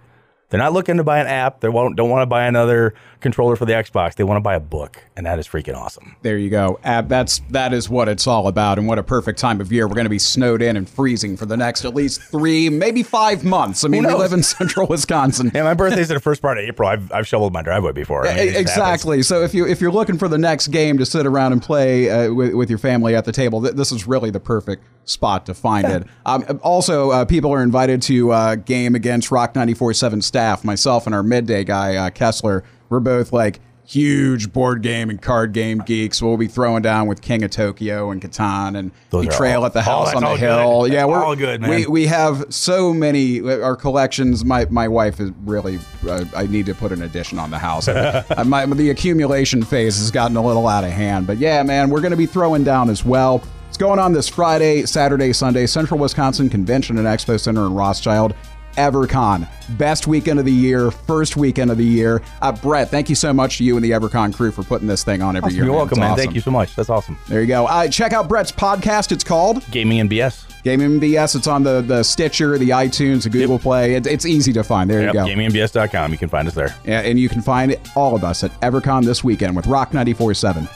They're 0.53 0.61
not 0.61 0.73
looking 0.73 0.97
to 0.97 1.03
buy 1.03 1.19
an 1.19 1.25
app. 1.25 1.61
They 1.61 1.67
don't 1.67 1.97
want 1.97 2.21
to 2.21 2.27
buy 2.27 2.45
another 2.45 2.93
controller 3.21 3.55
for 3.55 3.65
the 3.65 3.73
Xbox. 3.73 4.13
They 4.13 4.23
want 4.23 4.37
to 4.37 4.41
buy 4.41 4.53
a 4.53 4.59
book, 4.59 5.03
and 5.17 5.25
that 5.25 5.39
is 5.39 5.47
freaking 5.47 5.75
awesome. 5.75 6.15
There 6.21 6.37
you 6.37 6.51
go. 6.51 6.79
That's 6.83 7.39
that 7.49 7.73
is 7.73 7.89
what 7.89 8.07
it's 8.07 8.27
all 8.27 8.47
about, 8.47 8.77
and 8.77 8.87
what 8.87 8.99
a 8.99 9.03
perfect 9.03 9.39
time 9.39 9.59
of 9.61 9.71
year. 9.71 9.87
We're 9.87 9.95
going 9.95 10.05
to 10.05 10.11
be 10.11 10.19
snowed 10.19 10.61
in 10.61 10.77
and 10.77 10.87
freezing 10.87 11.37
for 11.37 11.47
the 11.47 11.57
next 11.57 11.85
at 11.85 11.95
least 11.95 12.21
three, 12.21 12.69
maybe 12.69 13.01
five 13.01 13.43
months. 13.43 13.83
I 13.83 13.87
mean, 13.87 14.05
we 14.05 14.13
live 14.13 14.31
in 14.31 14.43
central 14.43 14.85
Wisconsin. 14.85 15.49
Yeah, 15.55 15.63
my 15.63 15.73
birthday's 15.73 16.11
in 16.11 16.13
the 16.13 16.21
first 16.21 16.43
part 16.43 16.59
of 16.59 16.65
April. 16.65 16.87
I've, 16.87 17.11
I've 17.11 17.27
shoveled 17.27 17.51
my 17.51 17.63
driveway 17.63 17.93
before. 17.93 18.27
I 18.27 18.35
mean, 18.35 18.55
exactly. 18.55 19.23
So 19.23 19.41
if 19.41 19.55
you 19.55 19.65
if 19.65 19.81
you're 19.81 19.91
looking 19.91 20.19
for 20.19 20.27
the 20.27 20.37
next 20.37 20.67
game 20.67 20.99
to 20.99 21.05
sit 21.07 21.25
around 21.25 21.53
and 21.53 21.63
play 21.63 22.11
uh, 22.11 22.31
with, 22.31 22.53
with 22.53 22.69
your 22.69 22.77
family 22.77 23.15
at 23.15 23.25
the 23.25 23.31
table, 23.31 23.59
th- 23.59 23.73
this 23.73 23.91
is 23.91 24.05
really 24.05 24.29
the 24.29 24.39
perfect 24.39 24.83
spot 25.05 25.45
to 25.47 25.53
find 25.53 25.87
it. 25.87 26.03
Um, 26.25 26.59
also, 26.63 27.11
uh, 27.11 27.25
people 27.25 27.51
are 27.51 27.63
invited 27.63 28.01
to 28.03 28.31
uh, 28.31 28.55
game 28.55 28.95
against 28.95 29.31
Rock 29.31 29.53
94.7 29.53 30.23
staff. 30.43 30.63
Myself 30.65 31.05
and 31.05 31.15
our 31.15 31.23
midday 31.23 31.63
guy, 31.63 31.95
uh, 31.95 32.09
Kessler, 32.09 32.63
we're 32.89 32.99
both 32.99 33.31
like, 33.31 33.59
huge 33.85 34.53
board 34.53 34.81
game 34.81 35.09
and 35.09 35.21
card 35.21 35.51
game 35.51 35.79
geeks. 35.85 36.21
We'll 36.21 36.37
be 36.37 36.47
throwing 36.47 36.81
down 36.81 37.05
with 37.07 37.21
King 37.21 37.43
of 37.43 37.51
Tokyo 37.51 38.11
and 38.11 38.21
Catan 38.21 38.77
and 38.77 38.91
Those 39.09 39.27
Betrayal 39.27 39.61
all- 39.61 39.65
at 39.65 39.73
the 39.73 39.79
oh, 39.79 39.83
House 39.83 40.13
on 40.13 40.23
the 40.23 40.37
Hill. 40.37 40.83
good. 40.83 40.93
Yeah, 40.93 41.03
we're 41.05 41.23
all 41.23 41.35
good, 41.35 41.59
man. 41.59 41.69
We 41.69 41.85
we 41.85 42.05
have 42.07 42.45
so 42.49 42.93
many 42.93 43.41
our 43.41 43.75
collections. 43.75 44.45
My 44.45 44.65
my 44.69 44.87
wife 44.87 45.19
is 45.19 45.31
really. 45.43 45.79
Uh, 46.07 46.23
I 46.33 46.47
need 46.47 46.65
to 46.67 46.73
put 46.75 46.93
an 46.93 47.01
addition 47.01 47.39
on 47.39 47.51
the 47.51 47.59
house. 47.59 47.87
Uh, 47.93 48.43
my, 48.45 48.65
the 48.65 48.89
accumulation 48.89 49.63
phase 49.63 49.97
has 49.97 50.09
gotten 50.09 50.37
a 50.37 50.41
little 50.43 50.67
out 50.67 50.83
of 50.83 50.91
hand, 50.91 51.27
but 51.27 51.37
yeah, 51.37 51.61
man, 51.61 51.89
we're 51.89 52.01
going 52.01 52.11
to 52.11 52.17
be 52.17 52.25
throwing 52.25 52.63
down 52.63 52.89
as 52.89 53.03
well. 53.05 53.43
It's 53.67 53.77
going 53.77 53.99
on 53.99 54.13
this 54.13 54.29
Friday, 54.29 54.85
Saturday, 54.85 55.33
Sunday, 55.33 55.67
Central 55.67 55.99
Wisconsin 55.99 56.49
Convention 56.49 56.97
and 56.97 57.07
Expo 57.07 57.39
Center 57.39 57.65
in 57.65 57.73
Rothschild. 57.73 58.33
EverCon, 58.75 59.47
best 59.77 60.07
weekend 60.07 60.39
of 60.39 60.45
the 60.45 60.51
year, 60.51 60.91
first 60.91 61.35
weekend 61.37 61.71
of 61.71 61.77
the 61.77 61.85
year. 61.85 62.21
Uh, 62.41 62.51
Brett, 62.51 62.89
thank 62.89 63.09
you 63.09 63.15
so 63.15 63.33
much 63.33 63.57
to 63.57 63.63
you 63.63 63.75
and 63.75 63.83
the 63.83 63.91
EverCon 63.91 64.33
crew 64.33 64.51
for 64.51 64.63
putting 64.63 64.87
this 64.87 65.03
thing 65.03 65.21
on 65.21 65.35
every 65.35 65.51
year. 65.53 65.63
You're 65.63 65.71
man. 65.73 65.77
welcome, 65.77 65.99
man. 65.99 66.11
awesome. 66.11 66.23
Thank 66.23 66.35
you 66.35 66.41
so 66.41 66.51
much. 66.51 66.75
That's 66.75 66.89
awesome. 66.89 67.17
There 67.27 67.41
you 67.41 67.47
go. 67.47 67.65
Uh, 67.65 67.87
check 67.87 68.13
out 68.13 68.27
Brett's 68.27 68.51
podcast. 68.51 69.11
It's 69.11 69.23
called 69.23 69.65
Gaming 69.71 69.99
and 69.99 70.09
BS. 70.09 70.49
Gaming 70.63 70.99
BS. 70.99 71.35
It's 71.35 71.47
on 71.47 71.63
the, 71.63 71.81
the 71.81 72.03
Stitcher, 72.03 72.57
the 72.57 72.69
iTunes, 72.69 73.23
the 73.23 73.29
Google 73.29 73.59
Play. 73.59 73.95
It, 73.95 74.07
it's 74.07 74.25
easy 74.25 74.53
to 74.53 74.63
find. 74.63 74.89
There 74.89 75.01
Yep, 75.01 75.13
you 75.13 75.19
go. 75.19 75.25
gamingandbs.com. 75.27 76.11
You 76.13 76.17
can 76.17 76.29
find 76.29 76.47
us 76.47 76.53
there. 76.53 76.73
Yeah, 76.85 77.01
and 77.01 77.19
you 77.19 77.27
can 77.29 77.41
find 77.41 77.77
all 77.95 78.15
of 78.15 78.23
us 78.23 78.43
at 78.43 78.51
EverCon 78.61 79.03
this 79.03 79.23
weekend 79.23 79.55
with 79.55 79.67
Rock 79.67 79.91
94.7. 79.91 80.69